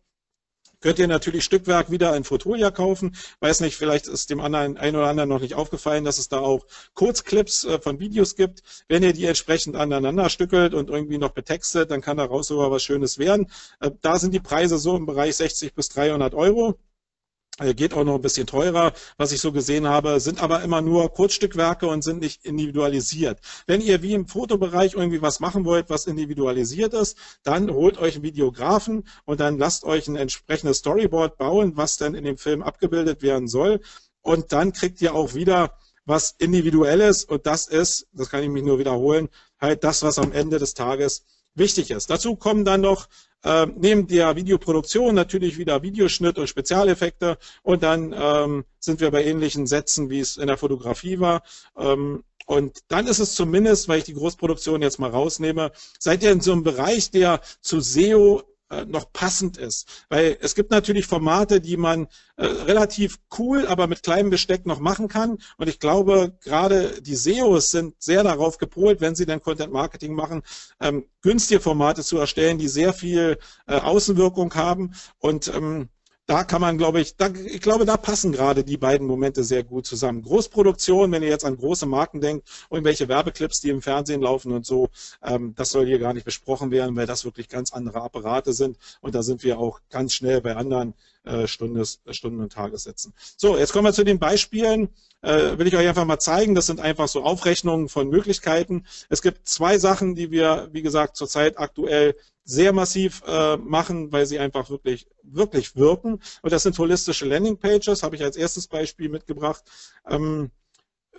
[0.81, 3.17] könnt ihr natürlich Stückwerk wieder in Fotolia kaufen.
[3.41, 6.39] Weiß nicht, vielleicht ist dem anderen, ein oder anderen noch nicht aufgefallen, dass es da
[6.39, 8.63] auch Kurzclips äh, von Videos gibt.
[8.89, 12.83] Wenn ihr die entsprechend aneinander stückelt und irgendwie noch betextet, dann kann daraus sogar was
[12.83, 13.51] Schönes werden.
[13.81, 16.79] Äh, da sind die Preise so im Bereich 60 bis 300 Euro.
[17.59, 20.83] Äh, geht auch noch ein bisschen teurer, was ich so gesehen habe, sind aber immer
[20.83, 23.41] nur Kurzstückwerke und sind nicht individualisiert.
[23.67, 28.17] Wenn ihr wie im Fotobereich irgendwie was machen wollt, was individualisiert ist, dann holt euch
[28.17, 32.63] einen Videografen und dann lasst euch ein entsprechendes Storyboard bauen, was dann in dem Film
[32.63, 33.81] abgebildet werden soll.
[34.21, 38.65] Und dann kriegt ihr auch wieder was Individuelles und das ist, das kann ich mich
[38.65, 39.29] nur wiederholen,
[39.59, 42.11] halt das, was am Ende des Tages wichtig ist.
[42.11, 43.09] Dazu kommen dann noch
[43.47, 49.25] äh, neben der Videoproduktion natürlich wieder Videoschnitt und Spezialeffekte und dann ähm, sind wir bei
[49.25, 51.43] ähnlichen Sätzen, wie es in der Fotografie war.
[51.79, 56.33] Ähm, und dann ist es zumindest, weil ich die Großproduktion jetzt mal rausnehme, seid ihr
[56.33, 58.43] in so einem Bereich, der zu SEO
[58.85, 60.07] noch passend ist.
[60.09, 64.81] Weil es gibt natürlich Formate, die man äh, relativ cool, aber mit kleinem Besteck noch
[64.81, 65.39] machen kann.
[65.57, 70.15] Und ich glaube, gerade die SEOs sind sehr darauf gepolt, wenn sie dann Content Marketing
[70.15, 70.43] machen,
[70.81, 74.95] ähm, günstige Formate zu erstellen, die sehr viel äh, Außenwirkung haben.
[75.19, 75.89] Und ähm,
[76.27, 79.63] da kann man, glaube ich, da, ich glaube, da passen gerade die beiden Momente sehr
[79.63, 80.23] gut zusammen.
[80.23, 84.67] Großproduktion, wenn ihr jetzt an große Marken denkt, irgendwelche Werbeclips, die im Fernsehen laufen und
[84.67, 84.89] so,
[85.23, 88.77] ähm, das soll hier gar nicht besprochen werden, weil das wirklich ganz andere Apparate sind.
[89.01, 90.95] Und da sind wir auch ganz schnell bei anderen
[91.27, 93.13] äh, Stundes, Stunden- und Tagessätzen.
[93.37, 94.89] So, jetzt kommen wir zu den Beispielen.
[95.23, 96.55] Äh, will ich euch einfach mal zeigen.
[96.55, 98.87] Das sind einfach so Aufrechnungen von Möglichkeiten.
[99.09, 102.15] Es gibt zwei Sachen, die wir, wie gesagt, zurzeit aktuell
[102.45, 106.21] sehr massiv äh, machen, weil sie einfach wirklich, wirklich wirken.
[106.43, 109.65] Und das sind holistische Landingpages, habe ich als erstes Beispiel mitgebracht.
[110.09, 110.53] Ähm,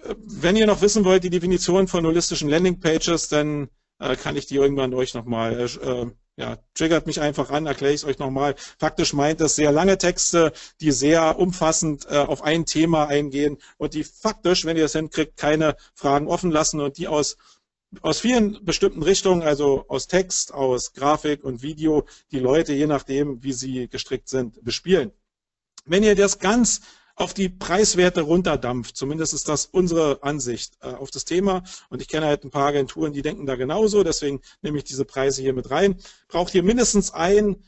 [0.04, 3.68] äh, wenn ihr noch wissen wollt, die Definition von holistischen Landingpages, dann
[4.00, 6.06] äh, kann ich die irgendwann euch nochmal äh,
[6.38, 8.56] ja, triggert mich einfach an, erkläre ich es euch nochmal.
[8.78, 13.96] Faktisch meint es sehr lange Texte, die sehr umfassend äh, auf ein Thema eingehen und
[13.96, 17.38] die faktisch, wenn ihr es hinkriegt, keine Fragen offen lassen und die aus
[18.02, 23.42] aus vielen bestimmten Richtungen, also aus Text, aus Grafik und Video, die Leute, je nachdem,
[23.44, 25.14] wie sie gestrickt sind, bespielen.
[25.86, 26.82] Wenn ihr das ganz
[27.18, 28.96] auf die Preiswerte runterdampft.
[28.96, 31.64] Zumindest ist das unsere Ansicht äh, auf das Thema.
[31.90, 34.04] Und ich kenne halt ein paar Agenturen, die denken da genauso.
[34.04, 35.98] Deswegen nehme ich diese Preise hier mit rein.
[36.28, 37.64] Braucht ihr mindestens einen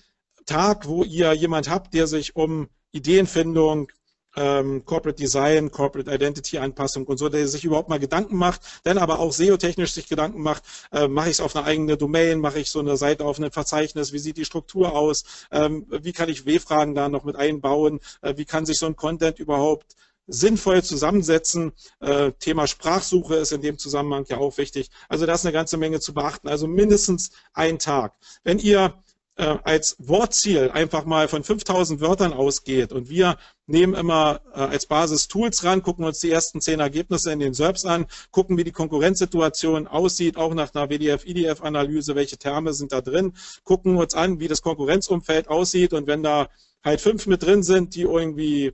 [0.45, 3.91] Tag, wo ihr jemand habt, der sich um Ideenfindung,
[4.39, 8.97] ähm, Corporate Design, Corporate Identity Anpassung und so, der sich überhaupt mal Gedanken macht, dann
[8.97, 12.59] aber auch SEO-technisch sich Gedanken macht, äh, mache ich es auf eine eigene Domain, mache
[12.59, 16.29] ich so eine Seite auf ein Verzeichnis, wie sieht die Struktur aus, ähm, wie kann
[16.29, 19.95] ich W-Fragen da noch mit einbauen, äh, wie kann sich so ein Content überhaupt
[20.29, 21.73] sinnvoll zusammensetzen.
[21.99, 24.89] Äh, Thema Sprachsuche ist in dem Zusammenhang ja auch wichtig.
[25.09, 26.47] Also da ist eine ganze Menge zu beachten.
[26.47, 28.13] Also mindestens ein Tag.
[28.43, 28.93] Wenn ihr
[29.39, 33.37] äh, als Wortziel einfach mal von 5000 Wörtern ausgeht und wir
[33.67, 37.53] nehmen immer äh, als Basis Tools ran, gucken uns die ersten zehn Ergebnisse in den
[37.53, 42.99] SERPs an, gucken, wie die Konkurrenzsituation aussieht, auch nach einer WDF-IDF-Analyse, welche Terme sind da
[42.99, 43.33] drin,
[43.63, 46.49] gucken uns an, wie das Konkurrenzumfeld aussieht und wenn da
[46.83, 48.73] halt fünf mit drin sind, die irgendwie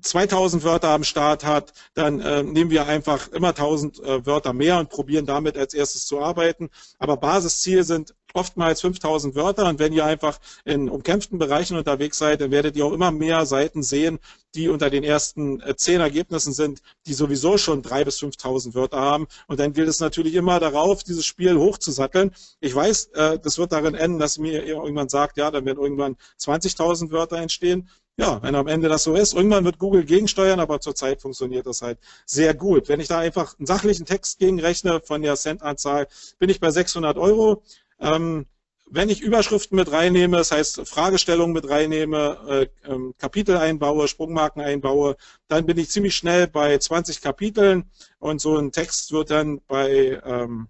[0.00, 4.78] 2000 Wörter am Start hat, dann äh, nehmen wir einfach immer 1000 äh, Wörter mehr
[4.78, 6.70] und probieren damit als erstes zu arbeiten.
[6.98, 12.40] Aber Basisziel sind oftmals 5000 Wörter und wenn ihr einfach in umkämpften Bereichen unterwegs seid,
[12.40, 14.18] dann werdet ihr auch immer mehr Seiten sehen,
[14.56, 19.00] die unter den ersten äh, zehn Ergebnissen sind, die sowieso schon 3.000 bis 5.000 Wörter
[19.00, 19.28] haben.
[19.46, 22.32] Und dann gilt es natürlich immer darauf, dieses Spiel hochzusatteln.
[22.60, 26.16] Ich weiß, äh, das wird darin enden, dass mir irgendwann sagt, ja, dann werden irgendwann
[26.40, 30.80] 20.000 Wörter entstehen ja, wenn am Ende das so ist, irgendwann wird Google gegensteuern, aber
[30.80, 32.88] zurzeit funktioniert das halt sehr gut.
[32.88, 36.06] Wenn ich da einfach einen sachlichen Text gegenrechne von der Cent-Anzahl,
[36.38, 37.62] bin ich bei 600 Euro.
[37.98, 38.46] Ähm,
[38.86, 44.62] wenn ich Überschriften mit reinnehme, das heißt Fragestellungen mit reinnehme, äh, ähm, Kapitel einbaue, Sprungmarken
[44.62, 45.16] einbaue,
[45.48, 50.20] dann bin ich ziemlich schnell bei 20 Kapiteln und so ein Text wird dann bei
[50.24, 50.68] ähm,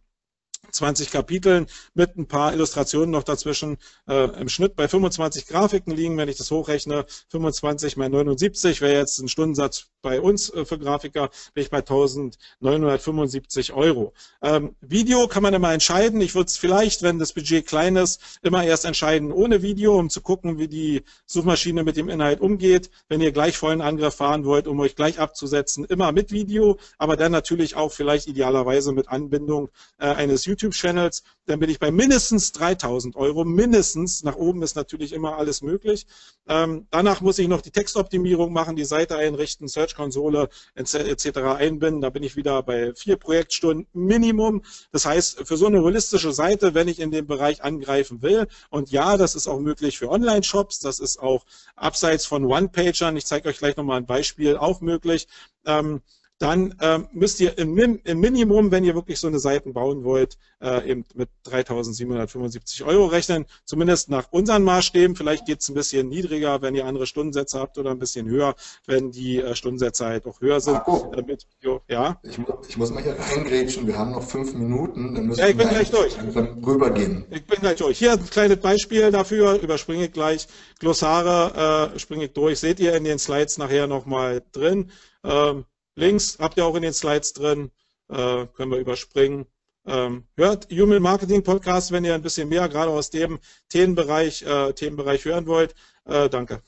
[0.71, 6.17] 20 Kapiteln mit ein paar Illustrationen noch dazwischen äh, im Schnitt bei 25 Grafiken liegen.
[6.17, 10.79] Wenn ich das hochrechne, 25 mal 79 wäre jetzt ein Stundensatz bei uns äh, für
[10.79, 14.13] Grafiker, bin ich bei 1975 Euro.
[14.43, 16.21] Ähm, Video kann man immer entscheiden.
[16.21, 20.11] Ich würde es vielleicht, wenn das Budget klein ist, immer erst entscheiden ohne Video, um
[20.11, 22.91] zu gucken, wie die Suchmaschine mit dem Inhalt umgeht.
[23.09, 27.17] Wenn ihr gleich vollen Angriff fahren wollt, um euch gleich abzusetzen, immer mit Video, aber
[27.17, 31.91] dann natürlich auch vielleicht idealerweise mit Anbindung äh, eines YouTube YouTube-Channels, dann bin ich bei
[31.91, 34.23] mindestens 3000 Euro, mindestens.
[34.23, 36.07] Nach oben ist natürlich immer alles möglich.
[36.49, 41.39] Ähm, danach muss ich noch die Textoptimierung machen, die Seite einrichten, Search-Konsole etc.
[41.39, 42.01] einbinden.
[42.01, 44.63] Da bin ich wieder bei vier Projektstunden Minimum.
[44.93, 48.91] Das heißt, für so eine holistische Seite, wenn ich in dem Bereich angreifen will, und
[48.91, 51.45] ja, das ist auch möglich für Online-Shops, das ist auch
[51.77, 55.27] abseits von One-Pagern, ich zeige euch gleich nochmal ein Beispiel, auch möglich.
[55.67, 56.01] Ähm,
[56.45, 57.75] dann ähm, müsst ihr im,
[58.05, 63.07] im, Minimum, wenn ihr wirklich so eine Seite bauen wollt, äh, eben mit 3.775 Euro
[63.07, 63.47] rechnen.
[63.65, 65.17] Zumindest nach unseren Maßstäben.
[65.17, 68.57] Vielleicht geht es ein bisschen niedriger, wenn ihr andere Stundensätze habt oder ein bisschen höher,
[68.87, 70.75] wenn die äh, Stundensätze halt auch höher sind.
[70.75, 72.21] Marco, äh, mit, jo, ja?
[72.23, 72.39] Ich,
[72.69, 73.87] ich, muss mal hier reingrätschen.
[73.87, 75.15] Wir haben noch fünf Minuten.
[75.15, 76.15] Dann müssen ja, ich bin gleich durch.
[76.19, 77.25] Rübergehen.
[77.31, 77.99] Ich bin gleich durch.
[77.99, 79.55] Hier ein kleines Beispiel dafür.
[79.63, 80.47] Überspringe ich gleich.
[80.79, 82.59] Glossare äh, springe ich durch.
[82.59, 84.91] Seht ihr in den Slides nachher nochmal drin.
[85.25, 85.65] Ähm,
[85.97, 87.71] Links habt ihr auch in den Slides drin,
[88.09, 89.47] äh, können wir überspringen.
[89.87, 93.39] Ähm, hört Human Marketing Podcast, wenn ihr ein bisschen mehr gerade aus dem
[93.69, 95.75] Themenbereich, äh, Themenbereich hören wollt.
[96.07, 96.63] Äh, danke.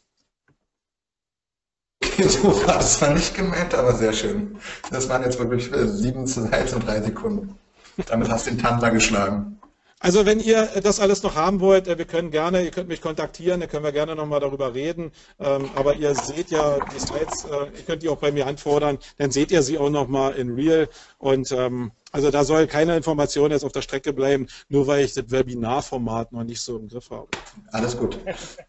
[2.18, 4.58] So war das zwar nicht gemeint, aber sehr schön.
[4.90, 7.58] Das waren jetzt wirklich äh, sieben Slides und drei Sekunden.
[8.06, 9.58] Damit hast du den Tandler geschlagen.
[10.00, 13.00] Also wenn ihr das alles noch haben wollt, äh, wir können gerne, ihr könnt mich
[13.00, 15.10] kontaktieren, da können wir gerne nochmal darüber reden.
[15.40, 18.98] Ähm, aber ihr seht ja die Slides, äh, ihr könnt die auch bei mir anfordern,
[19.16, 20.88] dann seht ihr sie auch nochmal in Real.
[21.18, 25.14] Und ähm, also da soll keine Information jetzt auf der Strecke bleiben, nur weil ich
[25.14, 27.28] das Webinarformat noch nicht so im Griff habe.
[27.72, 28.18] Alles gut.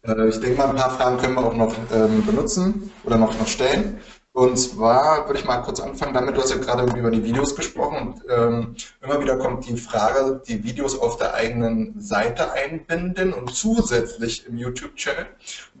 [0.02, 3.38] Äh, ich denke mal, ein paar Fragen können wir auch noch ähm, benutzen oder noch,
[3.38, 4.00] noch stellen.
[4.38, 7.56] Und zwar würde ich mal kurz anfangen damit, du hast ja gerade über die Videos
[7.56, 13.32] gesprochen und ähm, immer wieder kommt die Frage, die Videos auf der eigenen Seite einbinden
[13.32, 15.26] und zusätzlich im YouTube-Channel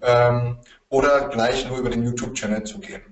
[0.02, 3.02] ähm, oder gleich nur über den YouTube-Channel zu gehen.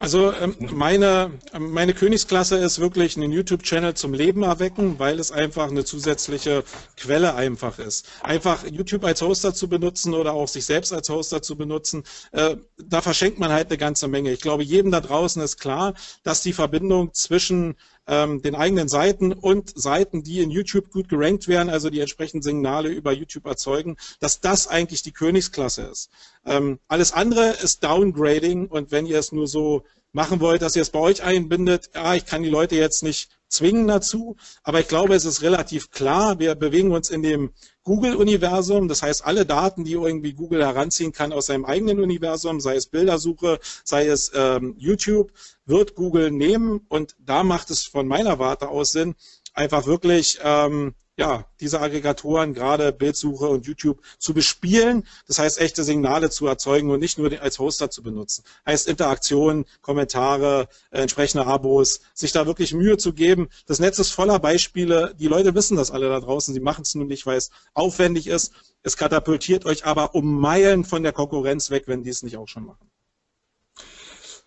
[0.00, 5.68] Also ähm, meine, meine Königsklasse ist wirklich einen YouTube-Channel zum Leben erwecken, weil es einfach
[5.70, 6.62] eine zusätzliche
[6.96, 8.06] Quelle einfach ist.
[8.22, 12.56] Einfach YouTube als Hoster zu benutzen oder auch sich selbst als Hoster zu benutzen, äh,
[12.76, 14.30] da verschenkt man halt eine ganze Menge.
[14.30, 17.74] Ich glaube, jedem da draußen ist klar, dass die Verbindung zwischen
[18.08, 22.42] ähm, den eigenen Seiten und Seiten, die in YouTube gut gerankt werden, also die entsprechenden
[22.42, 26.10] Signale über YouTube erzeugen, dass das eigentlich die Königsklasse ist.
[26.44, 30.82] Ähm, alles andere ist Downgrading und wenn ihr es nur so machen wollt, dass ihr
[30.82, 34.88] es bei euch einbindet, ja, ich kann die Leute jetzt nicht zwingen dazu, aber ich
[34.88, 37.50] glaube, es ist relativ klar, wir bewegen uns in dem
[37.82, 42.76] Google-Universum, das heißt alle Daten, die irgendwie Google heranziehen kann aus seinem eigenen Universum, sei
[42.76, 45.32] es Bildersuche, sei es ähm, YouTube,
[45.64, 46.84] wird Google nehmen.
[46.88, 49.14] Und da macht es von meiner Warte aus Sinn,
[49.54, 55.04] einfach wirklich ähm, ja, diese Aggregatoren, gerade Bildsuche und YouTube, zu bespielen.
[55.26, 58.44] Das heißt, echte Signale zu erzeugen und nicht nur als Hoster zu benutzen.
[58.64, 63.48] Heißt Interaktion, Kommentare, äh, entsprechende Abos, sich da wirklich Mühe zu geben.
[63.66, 65.14] Das Netz ist voller Beispiele.
[65.18, 66.54] Die Leute wissen das alle da draußen.
[66.54, 68.52] Sie machen es nur nicht, weil es aufwendig ist.
[68.84, 72.46] Es katapultiert euch aber um Meilen von der Konkurrenz weg, wenn die es nicht auch
[72.46, 72.88] schon machen.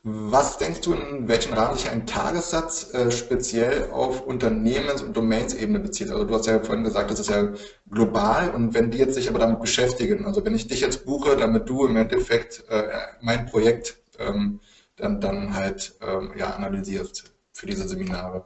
[0.04, 5.80] Was denkst du, in welchen Rahmen sich ein Tagessatz äh, speziell auf Unternehmens- und Domainsebene
[5.80, 6.10] bezieht?
[6.10, 7.54] Also du hast ja vorhin gesagt, das ist ja
[7.88, 11.38] global und wenn die jetzt sich aber damit beschäftigen, also wenn ich dich jetzt buche,
[11.38, 12.89] damit du im Endeffekt äh,
[13.22, 14.60] mein Projekt ähm,
[14.95, 18.45] dann, dann halt ähm, ja, analysierst für diese Seminare.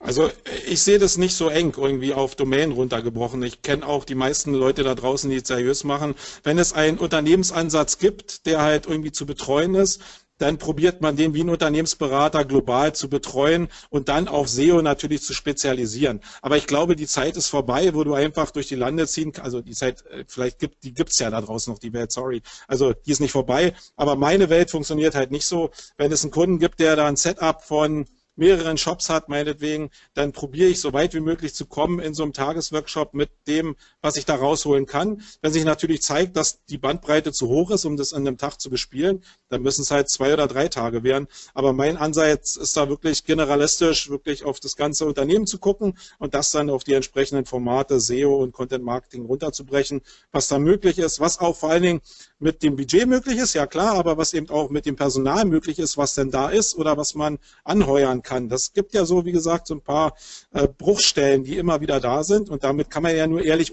[0.00, 0.30] Also
[0.66, 3.42] ich sehe das nicht so eng irgendwie auf Domain runtergebrochen.
[3.44, 6.14] Ich kenne auch die meisten Leute da draußen, die es seriös machen.
[6.42, 10.02] Wenn es einen Unternehmensansatz gibt, der halt irgendwie zu betreuen ist,
[10.38, 15.22] dann probiert man den wie ein Unternehmensberater global zu betreuen und dann auf SEO natürlich
[15.22, 16.20] zu spezialisieren.
[16.42, 19.46] Aber ich glaube, die Zeit ist vorbei, wo du einfach durch die Lande ziehen kannst.
[19.46, 22.42] Also die Zeit, äh, vielleicht gibt, die gibt's ja da draußen noch, die Welt, sorry.
[22.68, 23.74] Also die ist nicht vorbei.
[23.96, 25.70] Aber meine Welt funktioniert halt nicht so.
[25.96, 28.06] Wenn es einen Kunden gibt, der da ein Setup von
[28.36, 32.22] mehreren Shops hat, meinetwegen, dann probiere ich so weit wie möglich zu kommen in so
[32.22, 35.22] einem Tagesworkshop mit dem, was ich da rausholen kann.
[35.40, 38.60] Wenn sich natürlich zeigt, dass die Bandbreite zu hoch ist, um das an einem Tag
[38.60, 41.28] zu bespielen, dann müssen es halt zwei oder drei Tage werden.
[41.54, 46.34] Aber mein Ansatz ist da wirklich generalistisch, wirklich auf das ganze Unternehmen zu gucken und
[46.34, 51.20] das dann auf die entsprechenden Formate SEO und Content Marketing runterzubrechen, was da möglich ist,
[51.20, 52.00] was auch vor allen Dingen
[52.38, 55.78] mit dem Budget möglich ist, ja klar, aber was eben auch mit dem Personal möglich
[55.78, 58.48] ist, was denn da ist oder was man anheuern kann.
[58.48, 60.14] Das gibt ja so, wie gesagt, so ein paar
[60.52, 63.72] äh, Bruchstellen, die immer wieder da sind und damit kann man ja nur ehrlich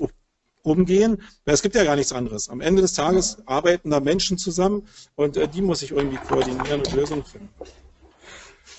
[0.61, 2.49] umgehen, weil es gibt ja gar nichts anderes.
[2.49, 6.79] Am Ende des Tages arbeiten da Menschen zusammen und äh, die muss ich irgendwie koordinieren
[6.79, 7.49] und Lösungen finden.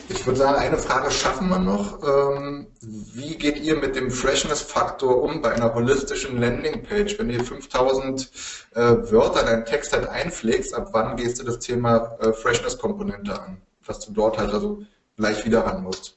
[0.09, 2.03] Ich würde sagen, eine Frage schaffen wir noch.
[2.03, 7.19] Ähm, wie geht ihr mit dem Freshness-Faktor um bei einer holistischen Landingpage?
[7.19, 8.31] Wenn ihr 5000
[8.75, 13.41] äh, Wörter in einen Text halt einpflegst, ab wann gehst du das Thema äh, Freshness-Komponente
[13.41, 13.63] an?
[13.87, 14.83] Was du dort halt also
[15.17, 16.17] gleich wieder ran musst.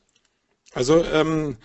[0.74, 1.58] Also ähm,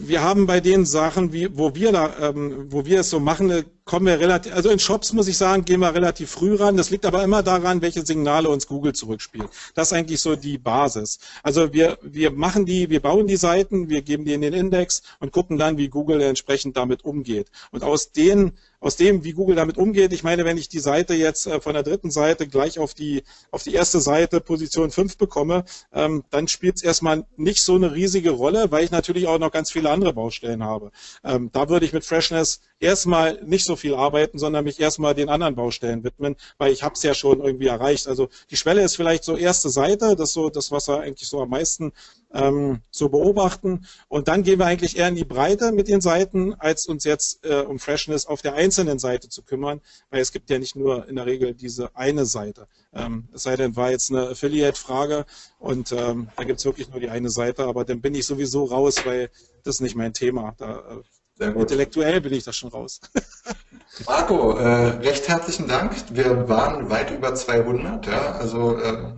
[0.00, 3.64] wir haben bei den Sachen, wie, wo wir da, ähm, wo wir es so machen,
[3.84, 6.76] kommen wir relativ, also in Shops muss ich sagen, gehen wir relativ früh ran.
[6.76, 9.48] Das liegt aber immer daran, welche Signale uns Google zurückspielt.
[9.74, 11.18] Das ist eigentlich so die Basis.
[11.42, 15.02] Also wir, wir machen die, wir bauen die Seiten, wir geben die in den Index
[15.18, 17.50] und gucken dann, wie Google entsprechend damit umgeht.
[17.70, 18.52] Und aus den
[18.82, 20.12] aus dem, wie Google damit umgeht.
[20.12, 23.22] Ich meine, wenn ich die Seite jetzt äh, von der dritten Seite gleich auf die,
[23.50, 27.94] auf die erste Seite Position 5 bekomme, ähm, dann spielt es erstmal nicht so eine
[27.94, 30.90] riesige Rolle, weil ich natürlich auch noch ganz viele andere Baustellen habe.
[31.24, 35.28] Ähm, da würde ich mit Freshness erstmal nicht so viel arbeiten, sondern mich erstmal den
[35.28, 38.08] anderen Baustellen widmen, weil ich habe es ja schon irgendwie erreicht.
[38.08, 41.28] Also die Schwelle ist vielleicht so erste Seite, das ist so das, was er eigentlich
[41.28, 41.92] so am meisten
[42.34, 43.86] ähm, so beobachten.
[44.08, 47.44] Und dann gehen wir eigentlich eher in die Breite mit den Seiten, als uns jetzt
[47.44, 49.80] äh, um Freshness auf der einzelnen Seite zu kümmern,
[50.10, 52.66] weil es gibt ja nicht nur in der Regel diese eine Seite.
[52.92, 55.24] Ähm, es sei denn, war jetzt eine Affiliate-Frage
[55.58, 58.64] und ähm, da gibt es wirklich nur die eine Seite, aber dann bin ich sowieso
[58.64, 59.30] raus, weil
[59.64, 60.54] das ist nicht mein Thema.
[60.58, 61.02] Da, äh,
[61.46, 63.00] intellektuell bin ich da schon raus.
[64.06, 65.92] Marco, äh, recht herzlichen Dank.
[66.10, 69.12] Wir waren weit über 200, ja, also äh,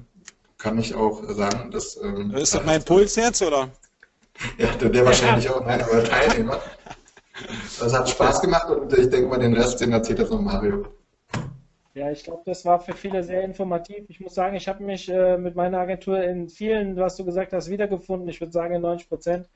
[0.58, 1.96] kann ich auch sagen, dass.
[2.02, 3.70] Ähm, ist das mein Puls jetzt, oder?
[4.58, 6.60] Ja, der, der wahrscheinlich auch, nein, aber Teilnehmer.
[7.78, 10.86] Das hat Spaß gemacht und ich denke mal, den Rest, den erzählt jetzt noch Mario.
[11.94, 14.04] Ja, ich glaube, das war für viele sehr informativ.
[14.08, 17.52] Ich muss sagen, ich habe mich äh, mit meiner Agentur in vielen, was du gesagt
[17.52, 18.28] hast, wiedergefunden.
[18.28, 19.48] Ich würde sagen, in 90 Prozent.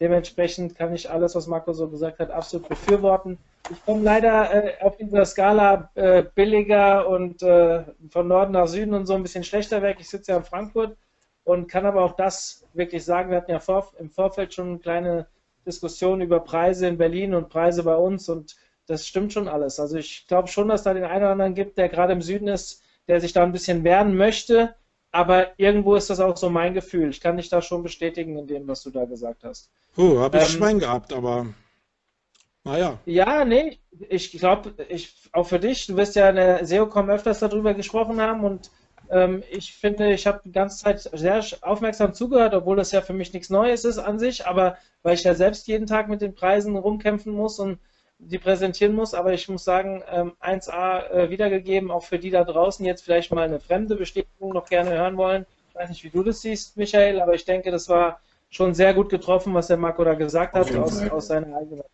[0.00, 3.38] Dementsprechend kann ich alles, was Marco so gesagt hat, absolut befürworten.
[3.70, 8.94] Ich komme leider äh, auf dieser Skala äh, billiger und äh, von Norden nach Süden
[8.94, 9.96] und so ein bisschen schlechter weg.
[9.98, 10.96] Ich sitze ja in Frankfurt
[11.44, 13.30] und kann aber auch das wirklich sagen.
[13.30, 15.26] Wir hatten ja vor, im Vorfeld schon eine kleine
[15.66, 19.80] Diskussion über Preise in Berlin und Preise bei uns und das stimmt schon alles.
[19.80, 22.48] Also ich glaube schon, dass da den einen oder anderen gibt, der gerade im Süden
[22.48, 24.74] ist, der sich da ein bisschen wehren möchte
[25.10, 27.10] aber irgendwo ist das auch so mein Gefühl.
[27.10, 29.70] Ich kann dich da schon bestätigen in dem, was du da gesagt hast.
[29.96, 31.46] Oh, habe ich ähm, Schwein gehabt, aber
[32.64, 32.98] naja.
[33.06, 33.78] Ja, nee,
[34.10, 38.20] ich glaube, ich, auch für dich, du wirst ja in der SEOCom öfters darüber gesprochen
[38.20, 38.70] haben und
[39.10, 43.14] ähm, ich finde, ich habe die ganze Zeit sehr aufmerksam zugehört, obwohl das ja für
[43.14, 46.34] mich nichts Neues ist an sich, aber weil ich ja selbst jeden Tag mit den
[46.34, 47.78] Preisen rumkämpfen muss und
[48.18, 52.44] die präsentieren muss, aber ich muss sagen, ähm, 1A äh, wiedergegeben, auch für die da
[52.44, 55.46] draußen jetzt vielleicht mal eine fremde Bestätigung noch gerne hören wollen.
[55.70, 58.92] Ich weiß nicht, wie du das siehst, Michael, aber ich denke, das war schon sehr
[58.94, 61.84] gut getroffen, was der Marco da gesagt hat, aus, aus, seiner eigenen.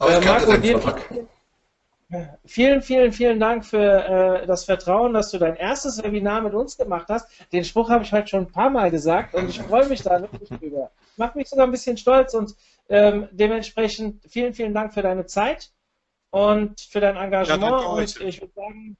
[0.00, 0.80] Äh, Marco, dir,
[2.44, 6.76] vielen, vielen, vielen Dank für äh, das Vertrauen, dass du dein erstes Webinar mit uns
[6.76, 7.28] gemacht hast.
[7.52, 10.20] Den Spruch habe ich heute schon ein paar Mal gesagt und ich freue mich da
[10.20, 10.90] wirklich drüber.
[11.16, 12.56] Macht mich sogar ein bisschen stolz und
[12.90, 15.70] ähm, dementsprechend vielen, vielen Dank für deine Zeit
[16.30, 17.62] und für dein Engagement.
[17.62, 18.96] Ja, und ich würde sagen,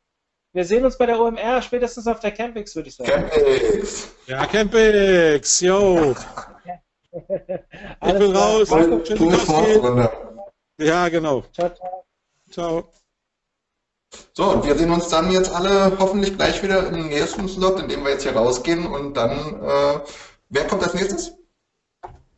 [0.52, 3.10] wir sehen uns bei der OMR spätestens auf der Campix, würde ich sagen.
[3.10, 4.14] Campix!
[4.26, 6.14] Ja, Campix, yo!
[7.12, 8.68] ich bin raus.
[8.68, 10.08] Schön,
[10.78, 11.42] ja, genau.
[11.52, 12.04] Ciao, ciao.
[12.50, 12.92] Ciao.
[14.32, 17.88] So, und wir sehen uns dann jetzt alle hoffentlich gleich wieder im nächsten Slot, in
[17.88, 18.86] dem wir jetzt hier rausgehen.
[18.86, 20.00] Und dann, äh,
[20.48, 21.32] wer kommt als nächstes?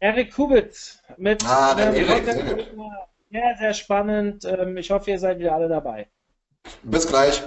[0.03, 4.45] Erik Kubitz mit ah, der Erik, sehr, sehr spannend.
[4.45, 6.09] Ähm, ich hoffe, ihr seid wieder alle dabei.
[6.83, 7.41] Bis gleich.